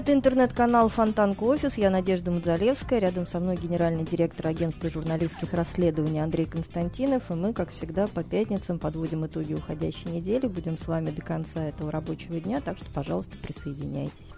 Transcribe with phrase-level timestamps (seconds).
[0.00, 1.76] Это интернет-канал Фонтанка Офис.
[1.76, 3.00] Я Надежда Мудзалевская.
[3.00, 7.30] Рядом со мной генеральный директор агентства журналистских расследований Андрей Константинов.
[7.30, 10.46] И мы, как всегда, по пятницам подводим итоги уходящей недели.
[10.46, 14.32] Будем с вами до конца этого рабочего дня, так что, пожалуйста, присоединяйтесь.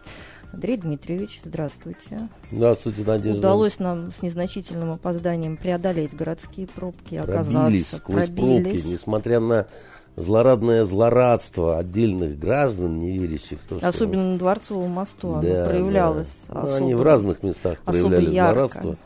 [0.52, 2.28] Андрей Дмитриевич, здравствуйте.
[2.50, 3.38] Здравствуйте, Надежда.
[3.38, 7.52] Удалось нам с незначительным опозданием преодолеть городские пробки, оказаться.
[7.52, 9.68] Пробились сквозь пробки, несмотря на
[10.16, 13.88] злорадное злорадство отдельных граждан, не верящих в то, что...
[13.88, 16.62] Особенно на Дворцовом мосту да, оно проявлялось да.
[16.62, 18.96] особо, ну, Они в разных местах проявляли злорадство.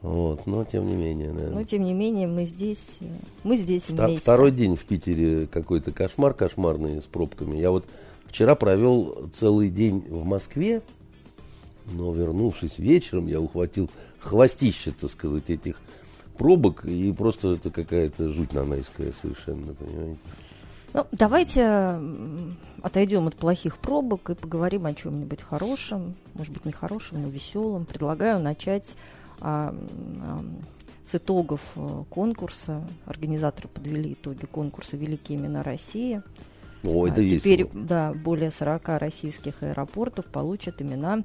[0.00, 1.48] Вот, но тем не менее, да.
[1.50, 2.84] Но тем не менее мы здесь,
[3.44, 4.20] мы здесь вместе.
[4.20, 7.56] Второй день в Питере какой-то кошмар кошмарный с пробками.
[7.56, 7.86] Я вот
[8.26, 10.82] вчера провел целый день в Москве,
[11.92, 15.80] но вернувшись вечером, я ухватил хвостище, так сказать, этих
[16.42, 20.18] пробок, и просто это какая-то жуть нанайская совершенно, понимаете.
[20.92, 22.00] Ну, давайте
[22.82, 27.86] отойдем от плохих пробок и поговорим о чем-нибудь хорошем, может быть, не хорошем, но веселом.
[27.86, 28.96] Предлагаю начать
[29.40, 29.72] а,
[30.20, 30.44] а,
[31.08, 32.82] с итогов э, конкурса.
[33.06, 36.22] Организаторы подвели итоги конкурса «Великие имена России».
[36.82, 37.84] О, это а, Теперь, весело.
[37.84, 41.22] да, более 40 российских аэропортов получат имена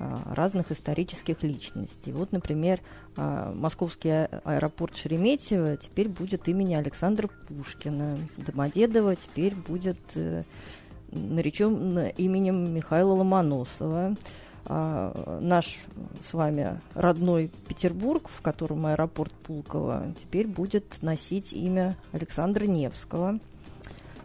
[0.00, 2.12] разных исторических личностей.
[2.12, 2.80] Вот, например,
[3.16, 8.18] а, московский а, аэропорт Шереметьево теперь будет имени Александра Пушкина.
[8.38, 10.44] Домодедово теперь будет э,
[11.12, 14.16] наречен именем Михаила Ломоносова.
[14.66, 15.78] наш
[16.22, 23.40] с вами родной Петербург, в котором аэропорт Пулково, теперь будет носить имя Александра Невского.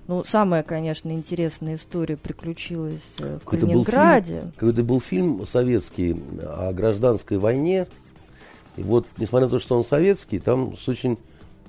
[0.08, 4.52] Ну, самая, конечно, интересная история приключилась э, в Калининграде.
[4.56, 7.88] Какой-то был фильм советский о гражданской войне.
[8.78, 11.18] И вот, несмотря на то, что он советский, там с очень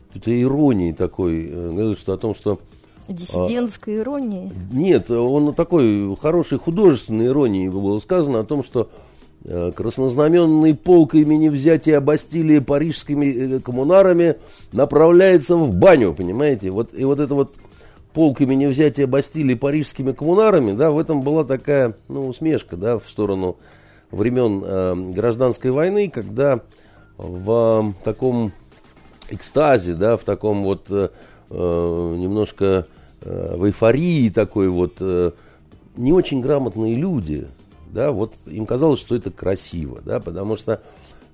[0.08, 2.60] какой-то иронией такой, э, говорил, что о том, что
[3.08, 4.52] Диссидентской а, иронии?
[4.70, 8.90] Нет, он такой хорошей художественной иронией было сказано о том, что
[9.44, 14.36] э, краснознаменный полк имени взятия Бастилии парижскими коммунарами
[14.72, 16.70] направляется в баню, понимаете?
[16.70, 17.54] Вот, и вот это вот
[18.16, 23.06] полк имени взятия Бастилии парижскими коммунарами, да, в этом была такая, ну, усмешка, да, в
[23.06, 23.58] сторону
[24.10, 26.60] времен э, гражданской войны, когда
[27.18, 28.52] в э, таком
[29.28, 31.10] экстазе, да, в таком вот э,
[31.50, 32.86] э, немножко
[33.20, 35.32] э, в эйфории такой вот э,
[35.98, 37.46] не очень грамотные люди,
[37.92, 40.80] да, вот им казалось, что это красиво, да, потому что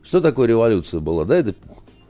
[0.02, 1.54] что такое революция была, да, это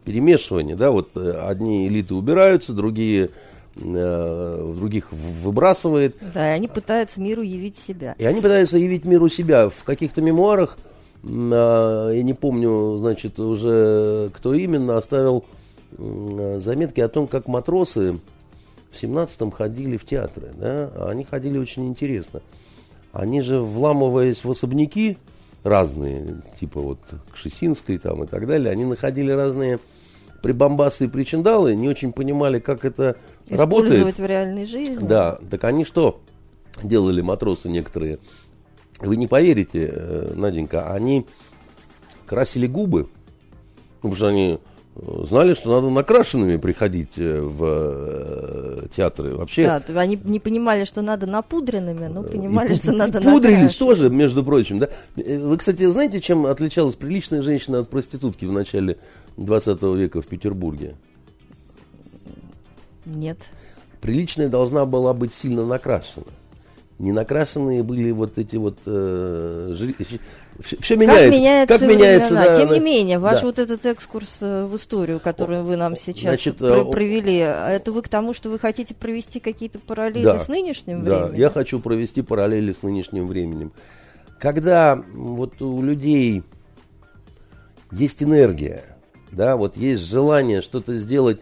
[0.07, 3.29] перемешивание, да, вот э, одни элиты убираются, другие
[3.77, 6.17] э, других выбрасывает.
[6.35, 8.15] Да, и они пытаются миру явить себя.
[8.19, 9.69] И они пытаются явить миру себя.
[9.69, 10.79] В каких-то мемуарах,
[11.25, 15.45] э, я не помню, значит, уже кто именно, оставил
[15.99, 18.19] э, заметки о том, как матросы
[18.91, 20.51] в 17-м ходили в театры.
[20.59, 20.91] Да?
[21.09, 22.41] Они ходили очень интересно.
[23.13, 25.19] Они же, вламываясь в особняки
[25.65, 26.99] разные, типа вот
[27.33, 29.79] Кшесинской там и так далее, они находили разные
[30.43, 33.17] прибамбасы и причиндалы, не очень понимали, как это
[33.49, 33.93] работает.
[33.93, 34.99] Использовать в реальной жизни.
[35.01, 36.21] Да, так они что
[36.83, 38.19] делали матросы некоторые?
[38.99, 41.27] Вы не поверите, э, Наденька, они
[42.27, 43.09] красили губы,
[43.97, 44.59] потому что они
[44.95, 49.35] знали, что надо накрашенными приходить э, в театры.
[49.37, 54.11] Вообще, да, они не понимали, что надо напудренными, но понимали, и, что надо Пудрились тоже,
[54.11, 54.79] между прочим.
[54.79, 54.89] Да?
[55.17, 58.99] Вы, кстати, знаете, чем отличалась приличная женщина от проститутки в начале
[59.39, 60.95] 20 века в Петербурге?
[63.07, 63.39] Нет.
[64.01, 66.27] Приличная должна была быть сильно накрашена.
[67.03, 68.79] Не накрашенные были вот эти вот...
[68.87, 69.75] Э,
[70.61, 71.31] все, все меняется.
[71.31, 73.47] Как меняется, как меняется да, Тем не менее, ваш да.
[73.47, 78.03] вот этот экскурс э, в историю, который вы нам сейчас Значит, э, провели, это вы
[78.03, 81.41] к тому, что вы хотите провести какие-то параллели да, с нынешним да, временем?
[81.41, 83.73] я хочу провести параллели с нынешним временем.
[84.39, 86.45] Когда вот у людей
[87.91, 88.85] есть энергия,
[89.33, 91.41] да, вот есть желание что-то сделать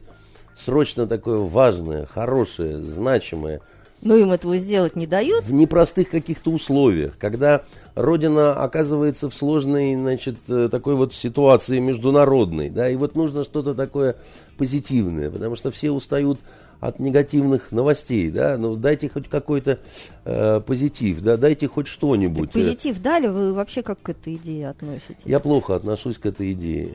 [0.57, 3.61] срочно такое важное, хорошее, значимое.
[4.03, 5.45] Но им этого сделать не дают?
[5.45, 7.65] В непростых каких-то условиях, когда
[7.95, 13.75] Родина оказывается в сложной, значит, э, такой вот ситуации международной, да, и вот нужно что-то
[13.75, 14.17] такое
[14.57, 16.41] позитивное, потому что все устают
[16.81, 19.81] от негативных новостей, да, ну дайте хоть какой-то
[20.25, 22.53] э, позитив, да, дайте хоть что-нибудь.
[22.53, 25.17] Так позитив дали, вы вообще как к этой идее относитесь?
[25.27, 26.93] Я плохо отношусь к этой идее,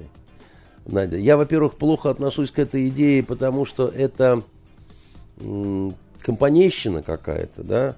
[0.88, 1.18] Надя.
[1.18, 4.42] Я, во-первых, плохо отношусь к этой идее, потому что это
[6.26, 7.96] компанейщина какая-то, да,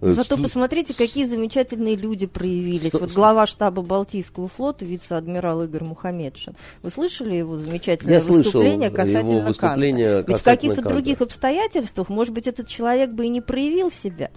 [0.00, 2.88] ну, зато посмотрите, какие замечательные люди проявились.
[2.88, 3.00] Сто...
[3.00, 6.54] Вот глава штаба Балтийского флота, вице-адмирал Игорь Мухамедшин.
[6.82, 10.32] Вы слышали его замечательное Я выступление касательно его выступление Канта?
[10.32, 14.30] Ведь в каких-то других обстоятельствах, может быть, этот человек бы и не проявил себя.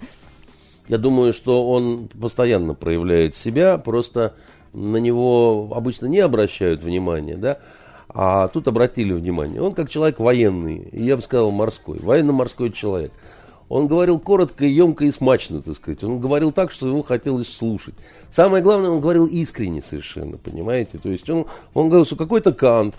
[0.90, 4.36] Я думаю, что он постоянно проявляет себя, просто
[4.74, 7.60] на него обычно не обращают внимания, да,
[8.14, 9.62] а тут обратили внимание.
[9.62, 13.12] Он как человек военный, я бы сказал морской, военно-морской человек.
[13.70, 16.04] Он говорил коротко, емко и смачно, так сказать.
[16.04, 17.96] Он говорил так, что его хотелось слушать.
[18.30, 21.00] Самое главное, он говорил искренне совершенно, понимаете?
[21.00, 22.96] То есть он, он говорил, что какой-то Кант,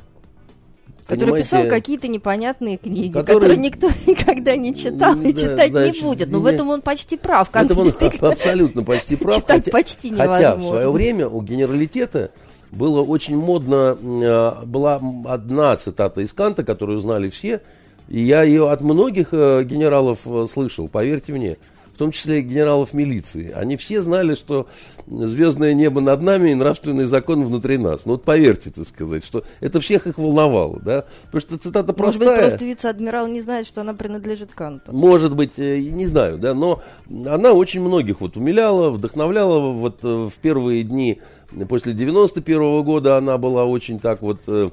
[1.07, 5.71] Который Понимаете, писал какие-то непонятные книги, который, которые никто никогда не читал и да, читать
[5.71, 6.31] значит, не будет.
[6.31, 7.51] Но в этом он почти прав.
[7.51, 9.37] В этом он абсолютно почти прав.
[9.43, 10.35] Читать хотя, почти невозможно.
[10.35, 12.31] Хотя в свое время у генералитета
[12.75, 17.61] было очень модно, э, была одна цитата из Канта, которую знали все–
[18.09, 21.56] и я ее от многих э, генералов э, слышал, поверьте мне,
[21.94, 23.50] в том числе и генералов милиции.
[23.53, 24.69] Они все знали, что
[25.06, 28.06] звездное небо над нами и нравственный закон внутри нас.
[28.06, 31.05] Ну вот поверьте, так сказать, что это всех их волновало, да?
[31.27, 32.29] Потому что цитата простая.
[32.29, 34.93] Может быть, просто вице-адмирал не знает, что она принадлежит Канту.
[34.93, 36.83] Может быть, э, не знаю, да, но
[37.27, 39.73] она очень многих вот умиляла, вдохновляла.
[39.73, 41.21] Вот в первые дни
[41.69, 44.71] после 91 -го года она была очень так вот э,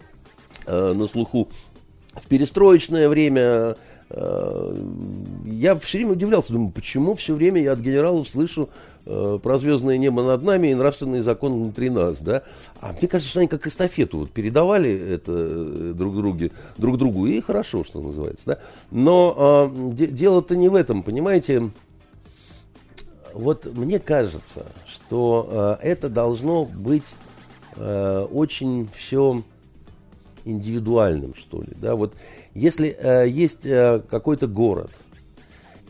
[0.65, 1.49] э, на слуху
[2.15, 3.75] в перестроечное время
[4.09, 4.83] э,
[5.45, 9.97] я все время удивлялся, думаю, почему все время я от генералов слышу э, про звездное
[9.97, 12.43] небо над нами и нравственный закон внутри нас, да?
[12.79, 17.25] А мне кажется, что они как эстафету вот передавали это э, друг, друге, друг другу,
[17.25, 18.57] и хорошо, что называется, да?
[18.91, 21.71] Но э, де- дело-то не в этом, понимаете?
[23.33, 27.15] Вот мне кажется, что э, это должно быть
[27.77, 29.43] э, очень все
[30.45, 31.69] индивидуальным, что ли.
[31.75, 31.95] Да?
[31.95, 32.13] Вот
[32.53, 34.91] если э, есть э, какой-то город,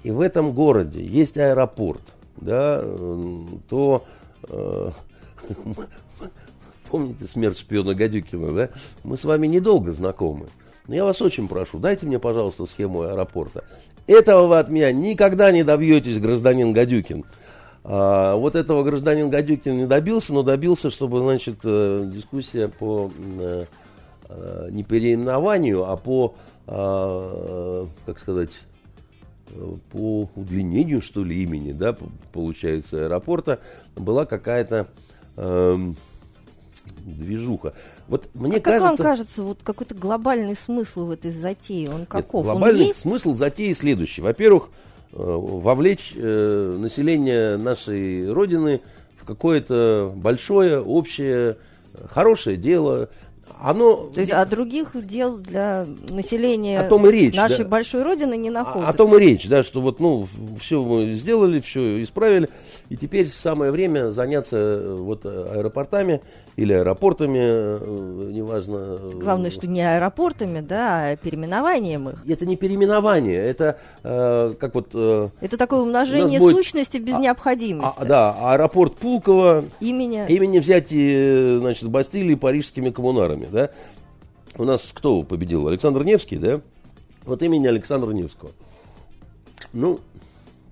[0.03, 2.01] и в этом городе есть аэропорт,
[2.37, 2.83] да,
[3.69, 4.05] то
[4.47, 4.91] э,
[6.89, 8.69] помните смерть шпиона Гадюкина, да?
[9.03, 10.47] Мы с вами недолго знакомы.
[10.87, 13.63] Но я вас очень прошу, дайте мне, пожалуйста, схему аэропорта.
[14.07, 17.23] Этого вы от меня никогда не добьетесь, гражданин Гадюкин.
[17.83, 23.65] А, вот этого гражданин Гадюкин не добился, но добился, чтобы, значит, э, дискуссия по э,
[24.33, 26.35] Э, не переименованию, а по,
[26.65, 28.51] э, как сказать,
[29.92, 31.95] по удлинению, что ли, имени, да,
[32.31, 33.59] получается, аэропорта,
[33.95, 34.88] была какая-то
[35.38, 35.77] э,
[37.06, 37.74] движуха.
[38.07, 42.06] Вот мне а кажется, как вам кажется, вот какой-то глобальный смысл в этой затее, он
[42.06, 42.45] каков?
[42.45, 43.00] Нет, глобальный он есть?
[43.00, 44.21] смысл затеи следующий.
[44.21, 44.69] Во-первых,
[45.12, 48.81] вовлечь э, население нашей Родины
[49.18, 51.57] в какое-то большое, общее,
[52.09, 53.09] хорошее дело,
[53.62, 54.09] оно...
[54.13, 57.69] То есть, а других дел для населения о том и речь, нашей да.
[57.69, 58.88] большой родины не находится.
[58.88, 60.27] О, о том и речь, да, что вот, ну,
[60.59, 62.50] все мы сделали, все исправили,
[62.89, 66.21] и теперь самое время заняться э, вот аэропортами
[66.56, 69.00] или аэропортами, э, неважно.
[69.15, 72.24] Главное, что не аэропортами, да, а переименованием их.
[72.27, 74.89] Это не переименование, это э, как вот...
[74.94, 76.56] Э, это такое умножение будет...
[76.56, 77.98] сущности без а, необходимости.
[77.98, 79.65] А, да, аэропорт Пулково.
[79.80, 80.25] Имени.
[80.27, 83.71] Имени взятия, значит, Бастилии парижскими коммунарами да?
[84.57, 85.67] У нас кто победил?
[85.67, 86.62] Александр Невский, да?
[87.24, 88.51] Вот имени Александра Невского.
[89.74, 90.00] Ну,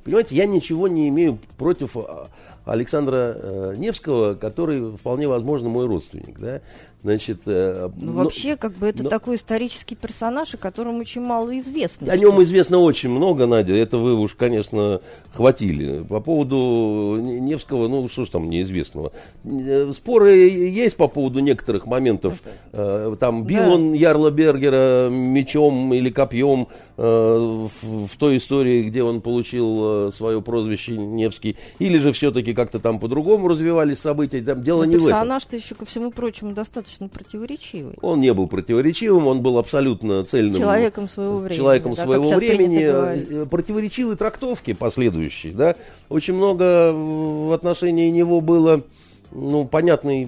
[0.04, 2.30] понимаете, я ничего не имею против а,
[2.66, 6.62] Александра э, Невского, который вполне возможно мой родственник, да?
[7.02, 11.22] Значит, э, ну, но, вообще, как бы это но, такой исторический персонаж, о котором очень
[11.22, 12.12] мало известно.
[12.12, 12.26] О что...
[12.26, 13.74] нем известно очень много, Надя.
[13.74, 15.00] Это вы уж, конечно,
[15.34, 16.04] хватили.
[16.04, 19.14] По поводу Невского, ну что ж там неизвестного.
[19.46, 22.42] Э, споры есть по поводу некоторых моментов.
[22.74, 23.70] Э, там бил да.
[23.76, 30.42] он Ярла Бергера мечом или копьем э, в, в той истории, где он получил свое
[30.42, 31.56] прозвище Невский.
[31.80, 34.42] Или же все-таки как-то там по-другому развивались события.
[34.42, 35.12] Там дело но не в этом.
[35.12, 37.96] Персонаж-то еще, ко всему прочему, достаточно достаточно противоречивый.
[38.02, 40.60] Он не был противоречивым, он был абсолютно цельным.
[40.62, 41.58] Человеком своего времени.
[41.58, 43.44] Человеком да, своего времени.
[43.44, 45.54] Э, противоречивые трактовки последующие.
[45.54, 45.76] Да?
[46.10, 48.84] Очень много в отношении него было
[49.32, 50.28] ну, понятной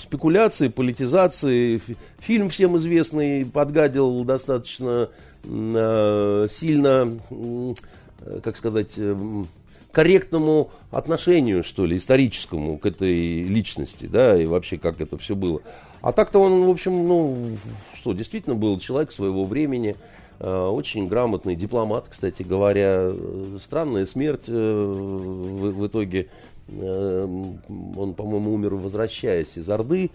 [0.00, 1.80] спекуляции, политизации.
[2.20, 5.08] Фильм всем известный подгадил достаточно
[5.44, 9.44] э, сильно, э, как сказать, э,
[9.92, 15.60] корректному отношению, что ли, историческому к этой личности, да, и вообще как это все было.
[16.00, 17.56] А так-то он, в общем, ну,
[17.94, 19.96] что, действительно был человек своего времени,
[20.40, 23.12] очень грамотный дипломат, кстати говоря.
[23.60, 26.28] Странная смерть в, в итоге.
[26.70, 30.10] Он, по-моему, умер, возвращаясь из Орды.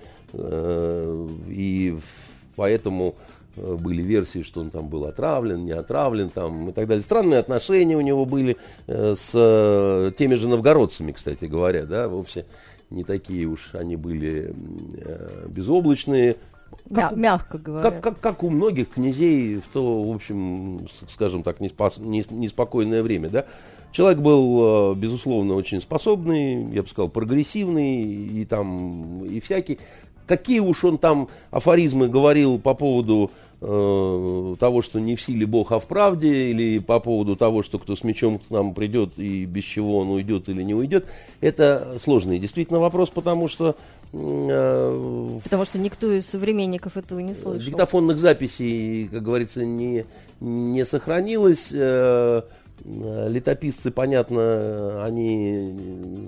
[1.49, 1.97] И
[2.55, 3.15] поэтому
[3.55, 7.03] были версии, что он там был отравлен, не отравлен там, и так далее.
[7.03, 8.57] Странные отношения у него были
[8.87, 9.31] с
[10.17, 12.45] теми же новгородцами, кстати говоря, да, вовсе
[12.89, 14.53] не такие уж они были
[15.47, 16.37] безоблачные.
[16.93, 17.91] Как, мягко говоря.
[17.91, 23.29] Как, как, как у многих князей в то, в общем, скажем так, неспос, неспокойное время,
[23.29, 23.45] да.
[23.91, 29.77] Человек был, э, безусловно, очень способный, я бы сказал, прогрессивный и там, и всякий.
[30.27, 35.71] Какие уж он там афоризмы говорил по поводу э, того, что не в силе Бог,
[35.71, 39.45] а в правде, или по поводу того, что кто с мечом к нам придет и
[39.45, 41.05] без чего он уйдет или не уйдет,
[41.41, 43.75] это сложный действительно вопрос, потому что
[44.13, 47.59] Э, Потому что никто из современников этого не слышал.
[47.59, 50.05] Диктофонных записей, как говорится, не,
[50.39, 51.69] не сохранилось.
[51.73, 52.43] Э,
[52.85, 55.73] летописцы, понятно, они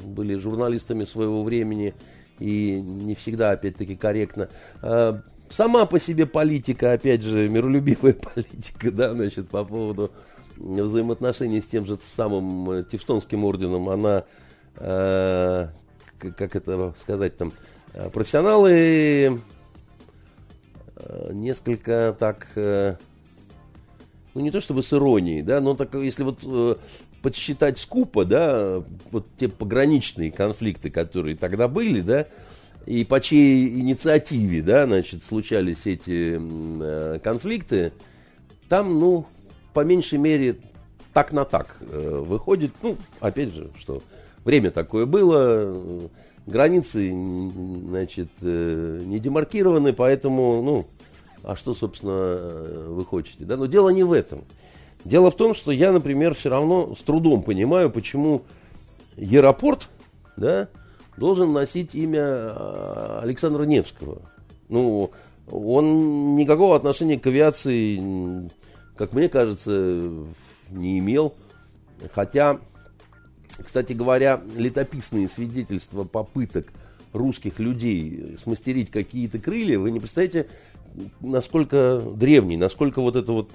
[0.06, 1.94] были журналистами своего времени
[2.40, 4.50] и не всегда, опять-таки, корректно.
[4.82, 10.12] Э, сама по себе политика, опять же, миролюбивая политика, да, значит, по поводу
[10.58, 14.24] взаимоотношений с тем же самым Тевтонским орденом, она,
[14.78, 17.52] как это сказать там,
[17.96, 19.42] Э, профессионалы
[20.98, 22.98] э, несколько так, э,
[24.34, 26.44] ну не то чтобы с иронией, да, но так если вот
[27.26, 32.28] подсчитать скупо, да, вот те пограничные конфликты, которые тогда были, да,
[32.86, 36.40] и по чьей инициативе, да, значит, случались эти
[37.18, 37.94] конфликты,
[38.70, 39.26] там, ну,
[39.74, 40.58] по меньшей мере,
[41.14, 44.04] так на так выходит, ну, опять же, что
[44.44, 46.12] время такое было,
[46.46, 50.86] границы, значит, э, не демаркированы, поэтому, ну,
[51.42, 53.58] а что, собственно, э, вы хотите, да?
[53.58, 54.44] Но дело не в этом.
[55.06, 58.44] Дело в том, что я, например, все равно с трудом понимаю, почему
[59.18, 59.90] аэропорт,
[60.36, 60.68] да,
[61.16, 64.22] должен носить имя э, Александра Невского.
[64.68, 65.12] Ну,
[65.50, 68.50] он никакого отношения к авиации,
[68.98, 70.10] как мне кажется,
[70.72, 71.36] не имел.
[72.12, 72.60] Хотя
[73.64, 76.68] кстати говоря, летописные свидетельства попыток
[77.14, 80.48] русских людей смастерить какие-то крылья, вы не представляете,
[81.22, 83.50] насколько древний, насколько вот это вот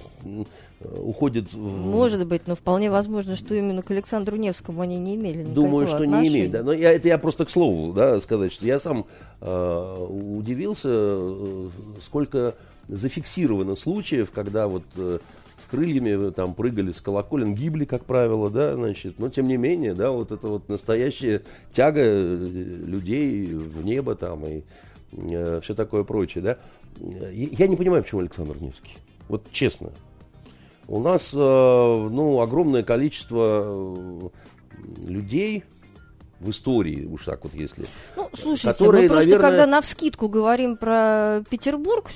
[0.95, 1.53] уходит...
[1.53, 5.87] Может быть, но вполне возможно, что именно к Александру Невскому они не имели никакого Думаю,
[5.87, 6.21] что отношения.
[6.21, 6.51] не имеют.
[6.51, 6.63] Да.
[6.63, 9.05] Но я, это я просто к слову да, сказать, что я сам
[9.41, 11.69] э, удивился, э,
[12.01, 12.55] сколько
[12.87, 15.19] зафиксировано случаев, когда вот э,
[15.61, 19.57] с крыльями э, там прыгали с колоколен, гибли, как правило, да, значит, но тем не
[19.57, 21.43] менее, да, вот это вот настоящая
[21.73, 22.35] тяга э,
[22.85, 24.63] людей в небо там и
[25.13, 26.57] э, все такое прочее, да.
[27.31, 28.97] Я не понимаю, почему Александр Невский.
[29.27, 29.91] Вот честно.
[30.87, 34.29] У нас, э, ну, огромное количество э,
[35.07, 35.63] людей,
[36.41, 37.85] в истории, уж так вот если.
[38.15, 39.49] Ну, слушайте, которые, мы просто наверное...
[39.49, 42.09] когда на вскидку говорим про Петербург,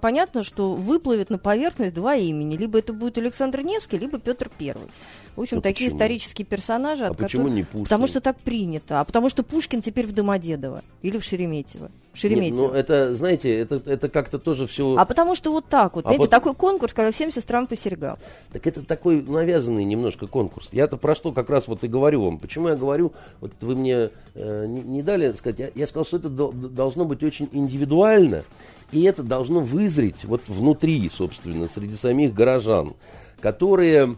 [0.00, 2.56] понятно, что выплывет на поверхность два имени.
[2.56, 4.88] Либо это будет Александр Невский, либо Петр Первый.
[5.36, 5.98] В общем, а такие почему?
[5.98, 7.06] исторические персонажи.
[7.06, 7.54] А почему которых...
[7.54, 7.84] не Пушкин?
[7.84, 9.00] Потому что так принято.
[9.00, 11.90] А потому что Пушкин теперь в Домодедово или в Шереметьево.
[12.14, 12.64] Шереметьево.
[12.64, 14.96] Нет, ну, это, знаете, это, это как-то тоже все...
[14.96, 16.04] А потому что вот так вот.
[16.04, 16.30] А понимаете, вот...
[16.30, 18.18] такой конкурс, когда всем сестрам серьгал.
[18.52, 20.68] Так это такой навязанный немножко конкурс.
[20.72, 22.38] Я-то про что как раз вот и говорю вам.
[22.38, 26.18] Почему я говорю, вот вы мне э, не, не дали сказать, я, я сказал, что
[26.18, 28.44] это до, должно быть очень индивидуально,
[28.90, 32.92] и это должно вызреть вот внутри, собственно, среди самих горожан,
[33.40, 34.16] которые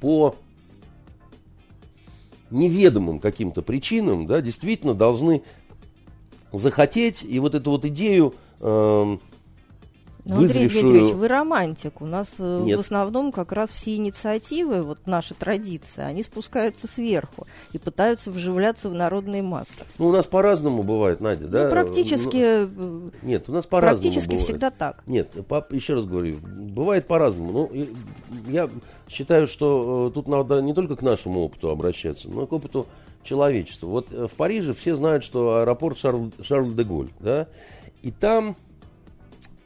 [0.00, 0.34] по
[2.50, 5.42] неведомым каким-то причинам, да, действительно должны
[6.52, 9.16] захотеть и вот эту вот идею э,
[10.28, 12.00] ну, Андрей Дмитриевич, вы романтик.
[12.00, 12.78] У нас э, Нет.
[12.78, 18.88] в основном как раз все инициативы, вот наша традиция, они спускаются сверху и пытаются вживляться
[18.88, 19.84] в народные массы.
[19.98, 21.64] Ну, у нас по-разному бывает, Надя, да?
[21.64, 22.66] Ну, практически...
[22.66, 24.44] Ну, нет, у нас по-разному Практически бывает.
[24.44, 25.04] всегда так.
[25.06, 27.52] Нет, пап, еще раз говорю, бывает по-разному.
[27.52, 27.86] Ну,
[28.48, 28.68] я
[29.08, 32.86] считаю, что э, тут надо не только к нашему опыту обращаться, но и к опыту
[33.26, 33.86] человечества.
[33.86, 37.46] Вот э, в Париже все знают, что аэропорт Шарль, Шарль де Голь, да,
[38.02, 38.56] и там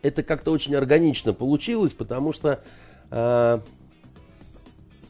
[0.03, 2.61] это как-то очень органично получилось, потому что,
[3.11, 3.61] э,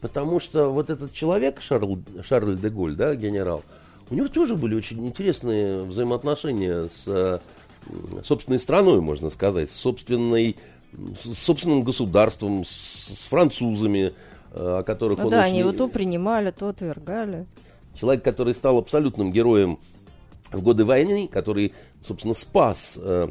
[0.01, 3.63] потому что вот этот человек, Шарль, Шарль де Голь, да, генерал,
[4.09, 7.39] у него тоже были очень интересные взаимоотношения с э,
[8.23, 10.57] собственной страной, можно сказать, с, собственной,
[10.93, 14.13] с собственным государством, с, с французами,
[14.53, 15.47] э, о которых ну, он да, очень...
[15.47, 17.45] они его то принимали, то отвергали.
[17.95, 19.79] Человек, который стал абсолютным героем
[20.51, 23.29] в годы войны, который, собственно, спас э,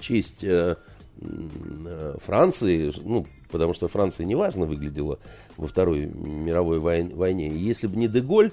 [0.00, 0.76] честь э,
[1.20, 5.18] э, Франции, ну, потому что Франция неважно выглядела
[5.56, 7.48] во Второй мировой войне.
[7.48, 8.50] И если бы не Деголь,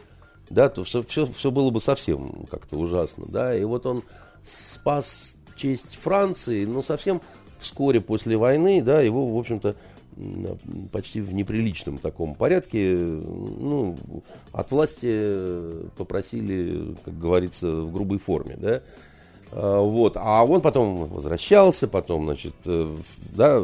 [0.49, 4.03] да, то все, все, все было бы совсем как-то ужасно, да, и вот он
[4.43, 7.21] спас честь Франции, но совсем
[7.59, 9.75] вскоре после войны, да, его, в общем-то,
[10.91, 13.97] почти в неприличном таком порядке, ну,
[14.51, 18.81] от власти попросили, как говорится, в грубой форме, да,
[19.51, 22.95] а, вот, а он потом возвращался, потом, значит, э,
[23.33, 23.61] да,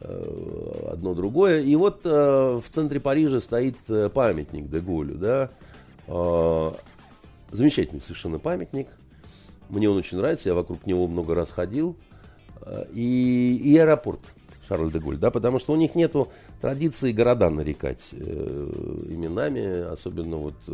[0.00, 3.76] э, одно другое, и вот э, в центре Парижа стоит
[4.14, 5.50] памятник Деголю, да,
[6.06, 6.74] а,
[7.50, 8.88] замечательный совершенно памятник,
[9.68, 11.96] мне он очень нравится, я вокруг него много раз ходил,
[12.92, 14.20] и, и аэропорт–
[14.68, 16.28] Шарль де Голь, да, потому что у них нету
[16.60, 18.70] традиции города нарекать э,
[19.10, 20.72] именами, особенно вот э,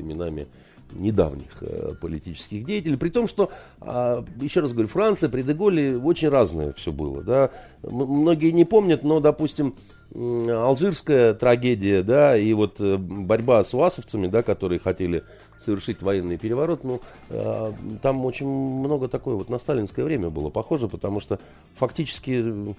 [0.00, 0.46] именами
[0.92, 3.50] недавних э, политических деятелей, при том, что,
[3.80, 7.50] э, еще раз говорю, Франция при Деголе очень разное все было, да,
[7.82, 9.74] М- многие не помнят, но, допустим,
[10.14, 15.24] э, алжирская трагедия, да, и вот э, борьба с уасовцами, да, которые хотели
[15.58, 17.00] совершить военный переворот, ну,
[17.30, 17.72] э,
[18.02, 21.38] там очень много такое вот на сталинское время было похоже, потому что
[21.76, 22.74] фактически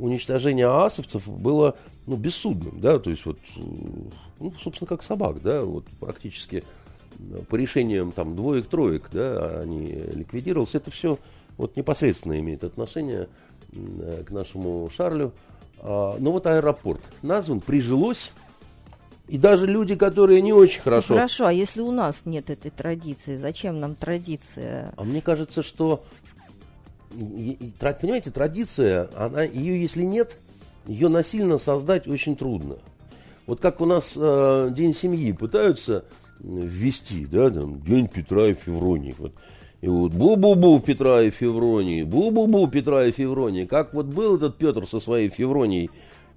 [0.00, 1.76] уничтожение аасовцев было
[2.06, 3.60] ну, бессудным, да, то есть вот, э,
[4.40, 6.64] ну, собственно, как собак, да, вот практически
[7.18, 11.18] э, по решениям там двоек-троек, да, они ликвидировались, это все
[11.56, 13.28] вот непосредственно имеет отношение
[13.72, 15.32] э, к нашему Шарлю.
[15.78, 18.30] А, ну вот аэропорт назван, прижилось,
[19.28, 21.14] и даже люди, которые не очень хорошо...
[21.14, 24.92] Ну, хорошо, а если у нас нет этой традиции, зачем нам традиция?
[24.96, 26.04] А мне кажется, что
[28.00, 30.36] понимаете, традиция, она, ее если нет,
[30.86, 32.76] ее насильно создать очень трудно.
[33.46, 36.04] Вот как у нас э, День семьи пытаются
[36.40, 39.14] ввести, да, там, День Петра и Февронии.
[39.18, 39.32] Вот.
[39.80, 43.66] И вот бу-бу-бу Петра и Февронии, бу-бу-бу Петра и Февронии.
[43.66, 45.90] Как вот был этот Петр со своей Февронией,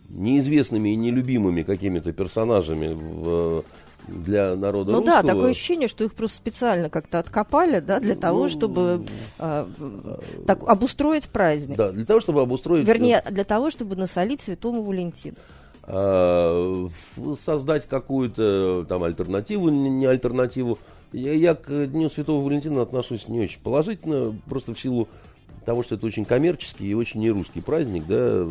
[0.09, 3.63] неизвестными и нелюбимыми какими-то персонажами в
[4.09, 5.21] для народа ну русского.
[5.21, 9.05] да, такое ощущение, что их просто специально как-то откопали, да, для того, ну, чтобы
[9.37, 9.65] э,
[10.45, 11.77] так, обустроить праздник.
[11.77, 12.87] Да, для того, чтобы обустроить...
[12.87, 15.35] Вернее, для того, чтобы насолить Святому Валентину.
[15.83, 16.87] А,
[17.43, 20.77] создать какую-то там альтернативу, не альтернативу.
[21.11, 25.07] Я, я к Дню Святого Валентина отношусь не очень положительно, просто в силу
[25.65, 28.45] того, что это очень коммерческий и очень нерусский праздник, да,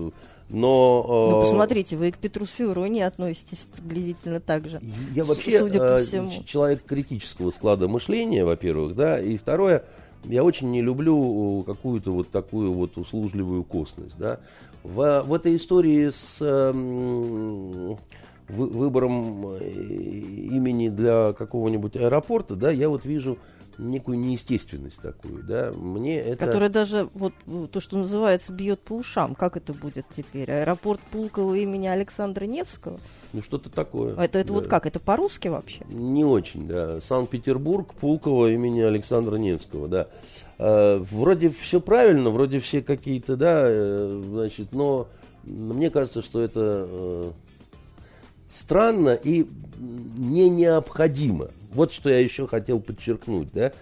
[0.50, 1.04] но...
[1.30, 4.80] Ну, посмотрите, вы к Петру Сфевроне относитесь приблизительно так же.
[5.14, 6.30] Я вообще судя по всему.
[6.44, 9.84] человек критического склада мышления, во-первых, да, и второе,
[10.24, 14.40] я очень не люблю какую-то вот такую вот услужливую косность, да.
[14.82, 17.96] В, в этой истории с э,
[18.48, 23.38] выбором имени для какого-нибудь аэропорта, да, я вот вижу
[23.78, 26.44] некую неестественность такую, да, мне это...
[26.44, 27.32] Которая даже, вот,
[27.70, 29.34] то, что называется, бьет по ушам.
[29.34, 30.50] Как это будет теперь?
[30.50, 32.98] Аэропорт Пулково имени Александра Невского?
[33.32, 34.14] Ну, что-то такое.
[34.16, 34.54] А это, это да.
[34.54, 34.86] вот как?
[34.86, 35.84] Это по-русски вообще?
[35.90, 37.00] Не очень, да.
[37.00, 40.08] Санкт-Петербург, Пулково имени Александра Невского, да.
[40.58, 45.08] Э, вроде все правильно, вроде все какие-то, да, э, значит, но
[45.44, 47.30] мне кажется, что это э,
[48.50, 49.46] странно и
[49.78, 51.48] не необходимо.
[51.72, 53.72] Вот что я еще хотел подчеркнуть, да.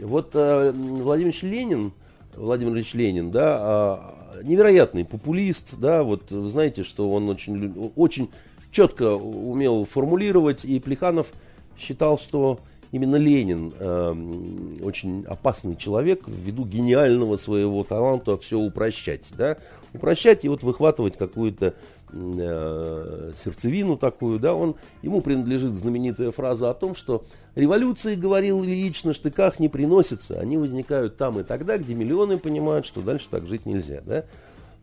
[0.00, 1.92] Вот э, Владимир Ленин,
[2.36, 8.30] Владимир Ильич Ленин, да, э, невероятный популист, да, вот вы знаете, что он очень, очень
[8.70, 11.28] четко умел формулировать, и Плеханов
[11.76, 12.60] считал, что
[12.92, 19.56] именно Ленин э, очень опасный человек ввиду гениального своего таланта все упрощать, да,
[19.92, 21.74] упрощать и вот выхватывать какую-то
[22.12, 29.04] э, сердцевину такую, да, он, ему принадлежит знаменитая фраза о том, что революции, говорил Ильич,
[29.04, 33.46] на штыках не приносятся, они возникают там и тогда, где миллионы понимают, что дальше так
[33.46, 34.24] жить нельзя, да,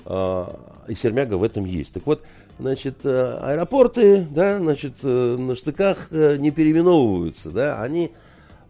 [0.06, 1.94] а, и Сермяга в этом есть.
[1.94, 2.24] Так вот,
[2.60, 8.12] значит, э, аэропорты, да, значит, э, на штыках не переименовываются, да, они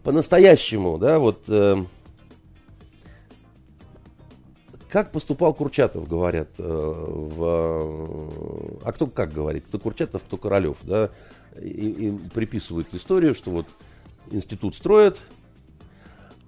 [0.02, 1.42] по-настоящему, да, вот
[4.88, 7.40] как поступал Курчатов, говорят, э, в...
[8.82, 11.10] а кто как говорит, кто Курчатов, кто Королев, да,
[11.60, 13.66] и, и приписывают историю, что вот
[14.30, 15.20] институт строят,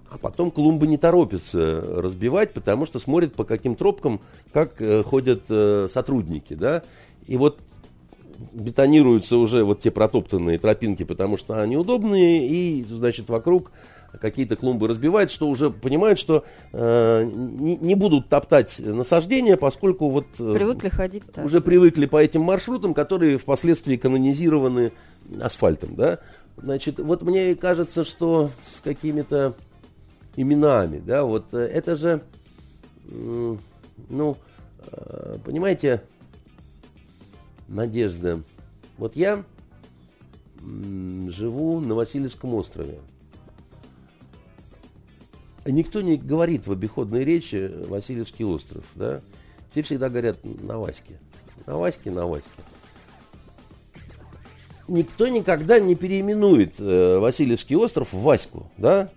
[0.09, 4.21] а потом клумбы не торопятся разбивать, потому что смотрят по каким тропкам,
[4.53, 6.83] как э, ходят э, сотрудники, да,
[7.27, 7.59] и вот
[8.53, 13.71] бетонируются уже вот те протоптанные тропинки, потому что они удобные, и, значит, вокруг
[14.19, 20.25] какие-то клумбы разбивают, что уже понимают, что э, не, не будут топтать насаждения, поскольку вот...
[20.39, 21.45] Э, привыкли ходить так.
[21.45, 24.91] Уже привыкли по этим маршрутам, которые впоследствии канонизированы
[25.41, 26.19] асфальтом, да.
[26.57, 29.55] Значит, вот мне кажется, что с какими-то
[30.35, 32.21] именами, да, вот э, это же,
[33.07, 34.37] ну,
[34.91, 36.01] э, понимаете,
[37.69, 38.41] Надежда.
[38.97, 39.43] Вот я
[40.61, 42.99] живу на Васильевском острове.
[45.71, 49.21] Никто не говорит в обиходной речи Васильевский остров, да?
[49.71, 51.19] Все всегда говорят на Ваське.
[51.65, 52.49] На Ваське, на Ваське.
[54.87, 59.09] Никто никогда не переименует э, Васильевский остров в Ваську, да?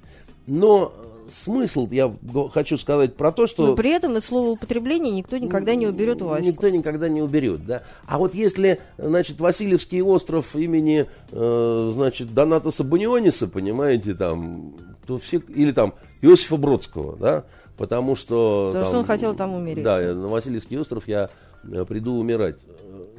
[0.47, 0.93] Но
[1.31, 2.15] смысл, я
[2.53, 3.67] хочу сказать про то, что...
[3.67, 6.47] Но при этом из слова употребления никто никогда не уберет Ваську.
[6.47, 7.83] Никто никогда не уберет, да.
[8.07, 14.75] А вот если, значит, Васильевский остров имени, э, значит, Доната Сабуниониса, понимаете, там,
[15.07, 15.39] то все...
[15.39, 17.45] Или там Иосифа Бродского, да,
[17.77, 18.71] потому что...
[18.73, 19.85] Потому там, что он хотел там умереть.
[19.85, 21.31] Да, на Васильевский остров я
[21.65, 22.57] э, приду умирать.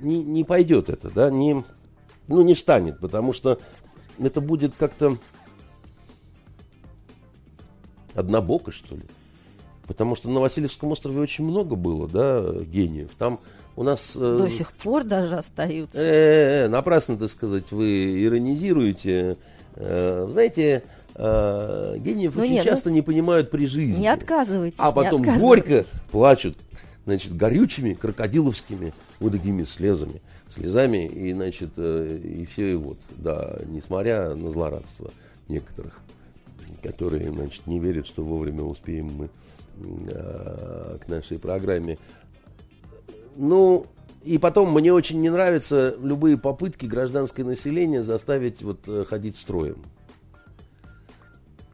[0.01, 1.63] Не, не пойдет это, да, не,
[2.27, 3.59] ну, не встанет, потому что
[4.19, 5.17] это будет как-то
[8.13, 9.03] однобоко, что ли.
[9.87, 13.09] Потому что на Васильевском острове очень много было, да, гениев.
[13.17, 13.39] Там
[13.75, 14.13] у нас...
[14.15, 15.97] Э, До сих пор даже остаются.
[15.99, 19.37] Э, -э, -э напрасно, так сказать, вы иронизируете.
[19.75, 20.83] Э, знаете,
[21.15, 24.01] э, гениев ну, очень нет, часто ну, не понимают при жизни.
[24.01, 24.79] Не отказывайтесь.
[24.79, 26.57] А потом горько плачут,
[27.05, 33.57] значит, горючими, крокодиловскими вот такими слезами, слезами, и, значит, э, и все, и вот, да,
[33.67, 35.11] несмотря на злорадство
[35.47, 35.99] некоторых
[36.83, 39.29] которые значит, не верят, что вовремя успеем мы
[40.09, 41.97] э, к нашей программе.
[43.35, 43.87] Ну,
[44.23, 49.77] и потом мне очень не нравятся любые попытки гражданское население заставить вот, э, ходить строем.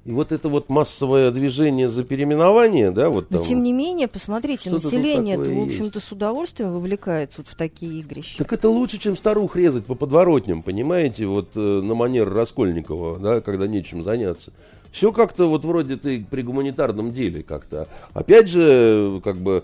[0.06, 3.42] И вот это вот массовое движение за переименование, да, вот там.
[3.42, 8.00] Но тем не менее, посмотрите, население это, в общем-то, с удовольствием вовлекается вот в такие
[8.00, 8.38] игрища.
[8.38, 13.42] Так это лучше, чем старух резать по подворотням, понимаете, вот э, на манер Раскольникова, да,
[13.42, 14.54] когда нечем заняться.
[14.92, 17.88] Все как-то вот вроде ты при гуманитарном деле как-то.
[18.14, 19.64] Опять же, как бы,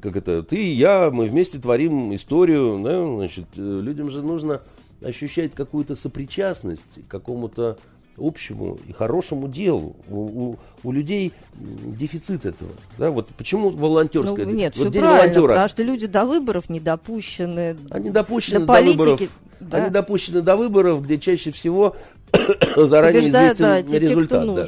[0.00, 4.60] как это, ты и я, мы вместе творим историю, да, значит, э, людям же нужно
[5.04, 7.76] ощущать какую-то сопричастность к какому-то
[8.18, 9.96] общему и хорошему делу.
[10.08, 12.72] У, у, у людей дефицит этого.
[12.98, 13.10] Да?
[13.10, 14.46] Вот почему волонтерское?
[14.46, 15.48] Ну, нет, вот все правильно, волонтера.
[15.48, 17.76] потому что люди до выборов не допущены.
[17.90, 19.20] Они допущены до, до выборов.
[19.60, 19.78] Да.
[19.78, 21.96] Они допущены до выборов, где чаще всего
[22.76, 24.44] заранее Побеждают, известен да, результат.
[24.44, 24.66] Те,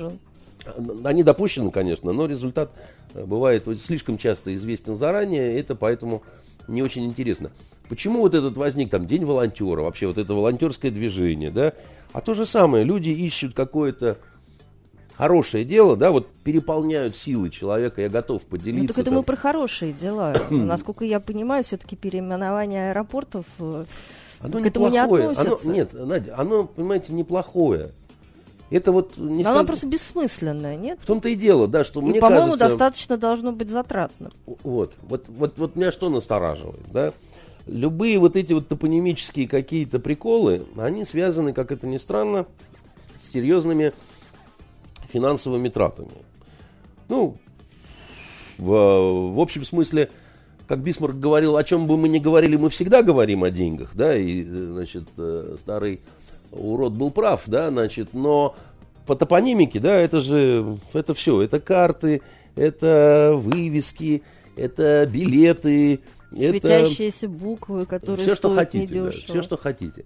[0.67, 1.09] да.
[1.09, 2.71] Они допущены, конечно, но результат
[3.15, 6.23] э, бывает слишком часто известен заранее, это поэтому
[6.69, 7.51] не очень интересно.
[7.89, 11.75] Почему вот этот возник там День волонтера, вообще вот это волонтерское движение, да?
[12.15, 14.19] А то же самое, люди ищут какое-то
[15.17, 18.83] хорошее дело, да, вот переполняют силы человека, я готов поделиться.
[18.83, 19.15] Ну, так это там.
[19.15, 20.33] мы про хорошие дела.
[20.51, 23.85] Насколько я понимаю, все-таки переименование аэропортов э,
[24.39, 25.25] оно к этому неплохое.
[25.25, 25.59] не относится.
[25.65, 27.91] Оно, нет, Надя, оно, понимаете, неплохое.
[28.71, 29.57] Это вот не Но сказ...
[29.57, 31.01] оно просто бессмысленное, нет?
[31.03, 32.69] В том-то и дело, да, что и, мне по-моему, кажется...
[32.69, 34.31] достаточно должно быть затратно.
[34.63, 37.13] Вот, вот, вот, вот меня что настораживает, да?
[37.67, 42.47] Любые вот эти вот топонимические какие-то приколы, они связаны, как это ни странно,
[43.19, 43.93] с серьезными
[45.09, 46.11] финансовыми тратами.
[47.09, 47.37] Ну,
[48.59, 50.11] в, в общем смысле,
[50.67, 54.17] как Бисмарк говорил, о чем бы мы ни говорили, мы всегда говорим о деньгах, да,
[54.17, 56.01] и, значит, э, старый
[56.53, 58.55] урод был прав, да, значит, но
[59.07, 62.23] по топонимике, да, это же, это все, это карты,
[62.57, 64.23] это вывески,
[64.57, 66.01] это билеты,
[66.37, 70.05] Светящиеся буквы, которые все, что хотите, да, все, что хотите.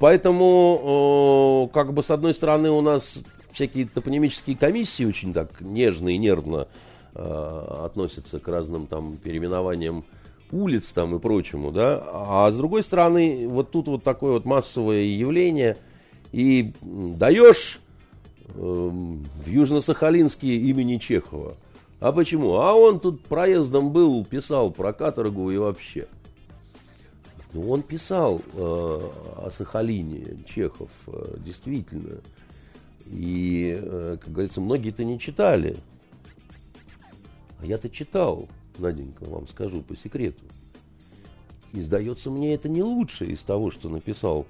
[0.00, 6.18] Поэтому, как бы, с одной стороны, у нас всякие топонимические комиссии очень так нежно и
[6.18, 6.66] нервно
[7.14, 10.04] э, относятся к разным там переименованиям
[10.50, 15.02] улиц там и прочему, да, а с другой стороны, вот тут вот такое вот массовое
[15.02, 15.78] явление,
[16.30, 17.80] и даешь
[18.48, 21.56] э, в Южно-Сахалинске имени Чехова,
[22.02, 22.56] а почему?
[22.56, 26.08] А он тут проездом был, писал про каторгу и вообще.
[27.52, 32.16] Ну, он писал э, о Сахалине, Чехов, э, действительно.
[33.06, 35.76] И, э, как говорится, многие-то не читали.
[37.60, 40.42] А я-то читал, Наденька, вам скажу по секрету.
[41.72, 44.44] И сдается мне это не лучшее из того, что написал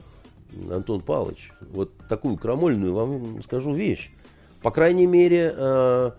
[0.71, 1.53] Антон Павлович.
[1.61, 4.11] Вот такую крамольную вам скажу вещь.
[4.63, 6.13] По крайней мере, Э,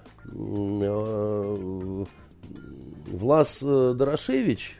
[3.33, 4.77] Влас э, Дорошевич,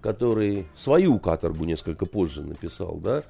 [0.00, 3.24] который свою каторгу несколько позже написал, да,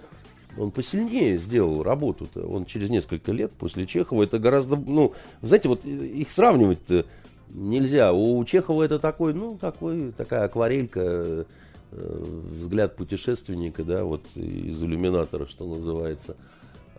[0.59, 2.43] он посильнее сделал работу-то.
[2.43, 7.07] Он через несколько лет после Чехова это гораздо, ну, знаете, вот их сравнивать-то
[7.49, 8.12] нельзя.
[8.12, 11.45] У Чехова это такой, ну, такой, такая акварелька, э,
[12.61, 16.37] взгляд путешественника, да, вот из иллюминатора, что называется.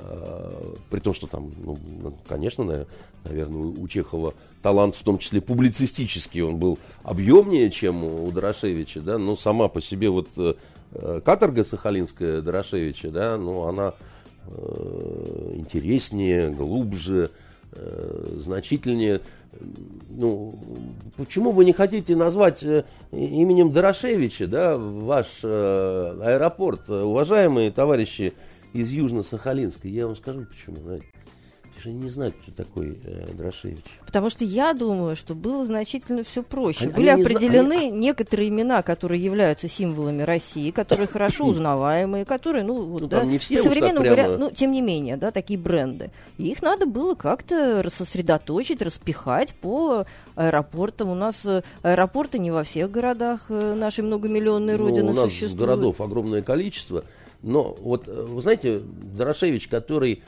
[0.04, 1.78] Э, при том, что там, ну,
[2.28, 2.86] конечно,
[3.24, 9.18] наверное, у Чехова талант, в том числе публицистический, он был объемнее, чем у Дорошевича, да,
[9.18, 13.94] но сама по себе вот э, каторга сахалинская Дорошевича, да, ну, она
[14.48, 17.32] э, интереснее, глубже,
[17.72, 19.22] э, значительнее.
[20.10, 20.56] Ну,
[21.16, 22.64] почему вы не хотите назвать
[23.12, 28.34] именем Дорошевича, да, ваш аэропорт, уважаемые товарищи
[28.74, 29.88] из Южно-Сахалинска?
[29.88, 30.78] Я вам скажу, почему.
[30.82, 31.06] Знаете
[31.84, 33.84] же не знают, кто такой э, Дрошевич.
[34.06, 36.86] Потому что я думаю, что было значительно все проще.
[36.86, 37.98] Они, Были они определены зна...
[37.98, 43.62] некоторые имена, которые являются символами России, которые хорошо узнаваемые, которые, ну, ну, да, не все
[43.62, 44.16] современно прямо...
[44.16, 46.12] говоря, ну, тем не менее, да, такие бренды.
[46.38, 50.06] И их надо было как-то сосредоточить, распихать по
[50.36, 51.10] аэропортам.
[51.10, 55.26] У нас э, аэропорты не во всех городах э, нашей многомиллионной родины ну, у нас
[55.26, 55.60] существуют.
[55.60, 57.04] городов огромное количество.
[57.44, 60.24] Но вот, э, вы знаете, Дорошевич, который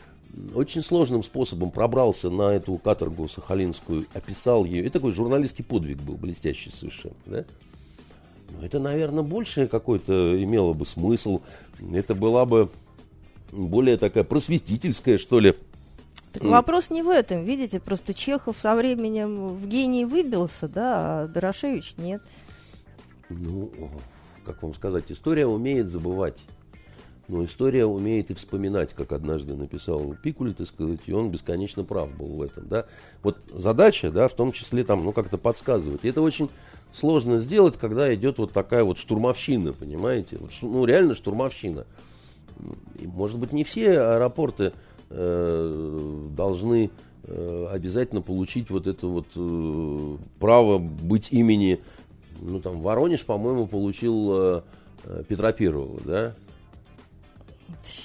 [0.54, 4.82] очень сложным способом пробрался на эту каторгу сахалинскую, описал ее.
[4.82, 7.16] Это такой журналистский подвиг был, блестящий совершенно.
[7.26, 7.46] Да?
[8.52, 11.42] Но это, наверное, большее какой-то имело бы смысл.
[11.94, 12.70] Это была бы
[13.52, 15.56] более такая просветительская, что ли,
[16.34, 17.46] так вопрос не в этом.
[17.46, 22.22] Видите, просто Чехов со временем в гении выбился, да, а Дорошевич нет.
[23.30, 23.72] Ну,
[24.46, 26.44] как вам сказать, история умеет забывать.
[27.28, 32.16] Но история умеет и вспоминать, как однажды написал Пикуль, так сказать, и он бесконечно прав
[32.16, 32.68] был в этом.
[32.68, 32.86] Да?
[33.24, 36.02] Вот задача, да, в том числе там, ну, как-то подсказывать.
[36.04, 36.50] И это очень
[36.94, 40.38] сложно сделать, когда идет вот такая вот штурмовщина, понимаете?
[40.40, 41.86] Вот, ну, реально штурмовщина.
[43.00, 44.72] И, может быть, не все аэропорты
[45.10, 46.92] э, должны
[47.24, 51.80] э, обязательно получить вот это вот э, право быть имени.
[52.40, 54.62] Ну, там, Воронеж, по-моему, получил э,
[55.28, 56.36] Петра Первого, да?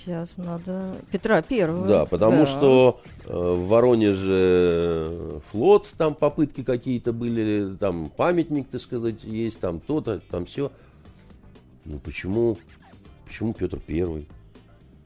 [0.05, 0.97] Сейчас надо...
[1.11, 1.87] Петра Первого.
[1.87, 2.47] Да, потому да.
[2.47, 9.81] что э, в Воронеже флот, там попытки какие-то были, там памятник, так сказать, есть, там
[9.81, 10.73] то-то, там все.
[11.85, 12.59] Ну почему,
[13.27, 14.27] почему Петр Первый?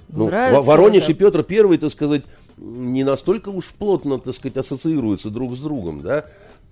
[0.09, 1.13] Ну, Нравится Воронеж это?
[1.13, 2.23] и Петр Первый, так сказать,
[2.57, 6.27] не настолько уж плотно, так сказать, ассоциируются друг с другом, да?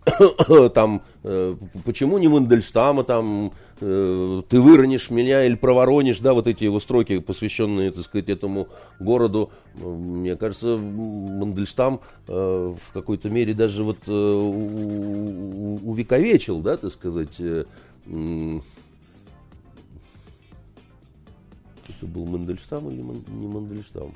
[0.74, 6.64] там, э, почему не Мандельштама, там, э, ты выронишь меня или проворонишь, да, вот эти
[6.64, 13.84] его строки, посвященные, так сказать, этому городу, мне кажется, Мандельштам э, в какой-то мере даже
[13.84, 14.12] вот э,
[15.84, 17.64] увековечил, да, так сказать, э,
[21.88, 24.12] это был Мандельштам или не Мандельштам?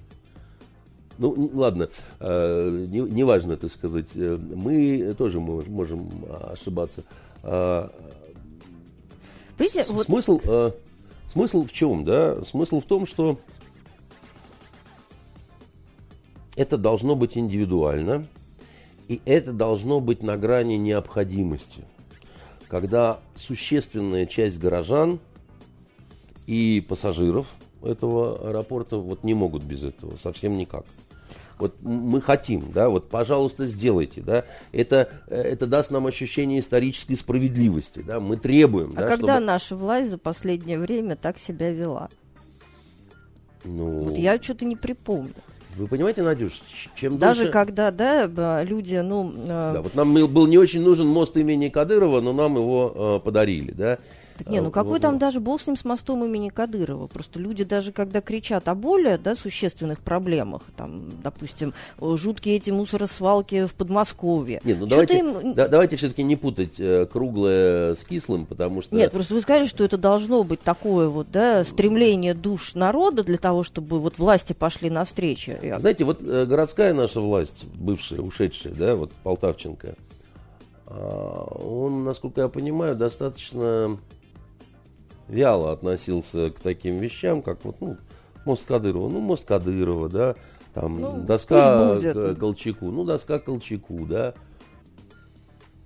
[1.18, 1.88] Ну, ладно,
[2.20, 4.06] э, не, не важно, так сказать.
[4.14, 6.10] Э, мы тоже можем
[6.52, 7.04] ошибаться.
[7.42, 7.90] А,
[9.58, 10.06] Видите, С, вот...
[10.06, 10.72] смысл, э,
[11.26, 12.44] смысл в чем, да?
[12.44, 13.38] Смысл в том, что
[16.54, 18.26] это должно быть индивидуально,
[19.08, 21.84] и это должно быть на грани необходимости.
[22.68, 25.20] Когда существенная часть горожан
[26.46, 30.84] и пассажиров этого аэропорта вот не могут без этого, совсем никак
[31.58, 37.14] вот мы хотим, да, вот, пожалуйста, сделайте, да, это, э, это даст нам ощущение исторической
[37.14, 38.92] справедливости, да, мы требуем.
[38.96, 39.46] А да, когда чтобы...
[39.46, 42.08] наша власть за последнее время так себя вела?
[43.64, 44.02] Ну...
[44.04, 45.34] Вот я что-то не припомню.
[45.76, 46.62] Вы понимаете, Надюш,
[46.94, 47.52] чем Даже дольше...
[47.52, 49.30] когда, да, люди, ну...
[49.36, 49.72] Э...
[49.74, 53.72] Да, вот нам был не очень нужен мост имени Кадырова, но нам его э, подарили,
[53.72, 53.98] да.
[54.38, 57.06] Так не, ну какой вот, там даже бог с ним с мостом имени Кадырова.
[57.06, 63.66] Просто люди даже когда кричат о более да, существенных проблемах, там, допустим, жуткие эти мусоросвалки
[63.66, 64.60] в Подмосковье.
[64.64, 65.54] Нет, ну давайте, им...
[65.54, 68.94] да, давайте все-таки не путать э, круглое с кислым, потому что...
[68.94, 73.38] Нет, просто вы сказали, что это должно быть такое вот, да, стремление душ народа для
[73.38, 75.52] того, чтобы вот власти пошли навстречу.
[75.78, 79.94] Знаете, вот э, городская наша власть, бывшая, ушедшая, да, вот Полтавченко,
[80.86, 83.98] а, он, насколько я понимаю, достаточно
[85.28, 87.96] вяло относился к таким вещам, как вот, ну,
[88.44, 89.08] мост Кадырова.
[89.08, 90.36] Ну, мост Кадырова, да,
[90.74, 91.98] там ну, доска
[92.38, 94.34] Колчаку, ну, доска Колчаку, да.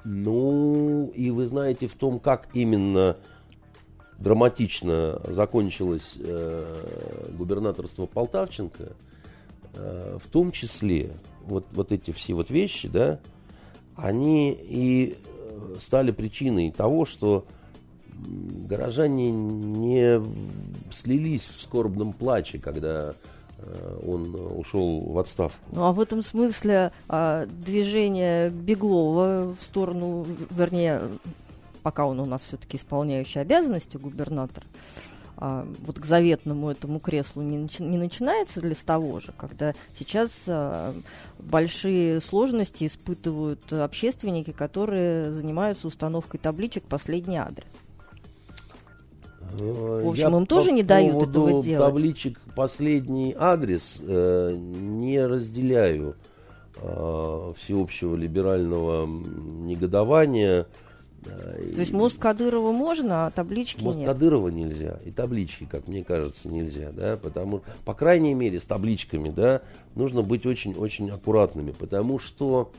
[0.04, 3.16] Ну, и вы знаете, в том, как именно
[4.18, 8.92] драматично закончилось э, губернаторство Полтавченко,
[9.74, 11.10] э, в том числе
[11.44, 13.18] вот, вот эти все вот вещи, да,
[13.96, 15.18] они и
[15.78, 17.46] стали причиной того, что
[18.68, 20.20] горожане не
[20.92, 23.14] слились в скорбном плаче, когда
[23.58, 25.58] э, он ушел в отставку.
[25.72, 31.00] Ну а в этом смысле а, движение Беглова в сторону, вернее,
[31.82, 34.64] пока он у нас все-таки исполняющий обязанности губернатор,
[35.36, 39.74] а, вот к заветному этому креслу не, начи- не начинается ли с того же, когда
[39.98, 40.94] сейчас а,
[41.38, 47.70] большие сложности испытывают общественники, которые занимаются установкой табличек «Последний адрес»?
[49.58, 51.86] В общем, Я им тоже по не дают этого делать.
[51.88, 56.16] табличек «Последний адрес» э, не разделяю
[56.76, 60.66] э, всеобщего либерального негодования.
[61.24, 64.06] Э, То есть мост Кадырова можно, а таблички Мост нет?
[64.06, 69.28] Кадырова нельзя, и таблички, как мне кажется, нельзя, да, потому, по крайней мере, с табличками,
[69.30, 69.60] да,
[69.94, 72.70] нужно быть очень-очень аккуратными, потому что,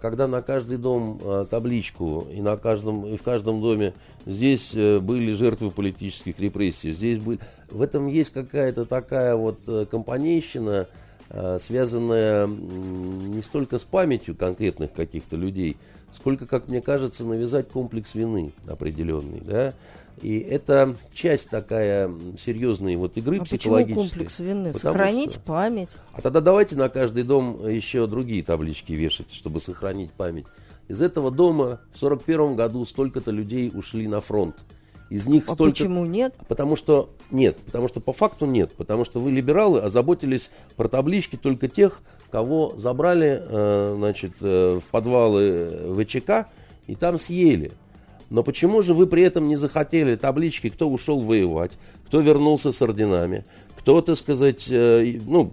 [0.00, 5.00] когда на каждый дом а, табличку, и на каждом, и в каждом доме здесь э,
[5.00, 10.86] были жертвы политических репрессий, здесь были, в этом есть какая-то такая вот э, компанейщина,
[11.30, 15.76] а, связанная не столько с памятью конкретных каких-то людей,
[16.12, 19.74] сколько, как мне кажется, навязать комплекс вины определенный, да.
[20.22, 22.10] И это часть такая
[22.42, 24.08] серьезной вот игры А почему психологической.
[24.08, 24.72] комплекс вины?
[24.72, 25.90] Сохранить что- память.
[26.12, 30.46] А тогда давайте на каждый дом еще другие таблички вешать, чтобы сохранить память.
[30.88, 34.56] Из этого дома в 41 году столько-то людей ушли на фронт.
[35.10, 35.72] Из них А столько...
[35.72, 36.34] почему нет?
[36.48, 41.36] Потому что нет, потому что по факту нет, потому что вы либералы озаботились про таблички
[41.36, 42.00] только тех,
[42.30, 46.48] кого забрали, э, значит, э, в подвалы ВЧК
[46.88, 47.70] и там съели.
[48.30, 51.72] Но почему же вы при этом не захотели таблички, кто ушел воевать,
[52.06, 53.44] кто вернулся с орденами,
[53.78, 55.52] кто, так сказать, э, и- ну,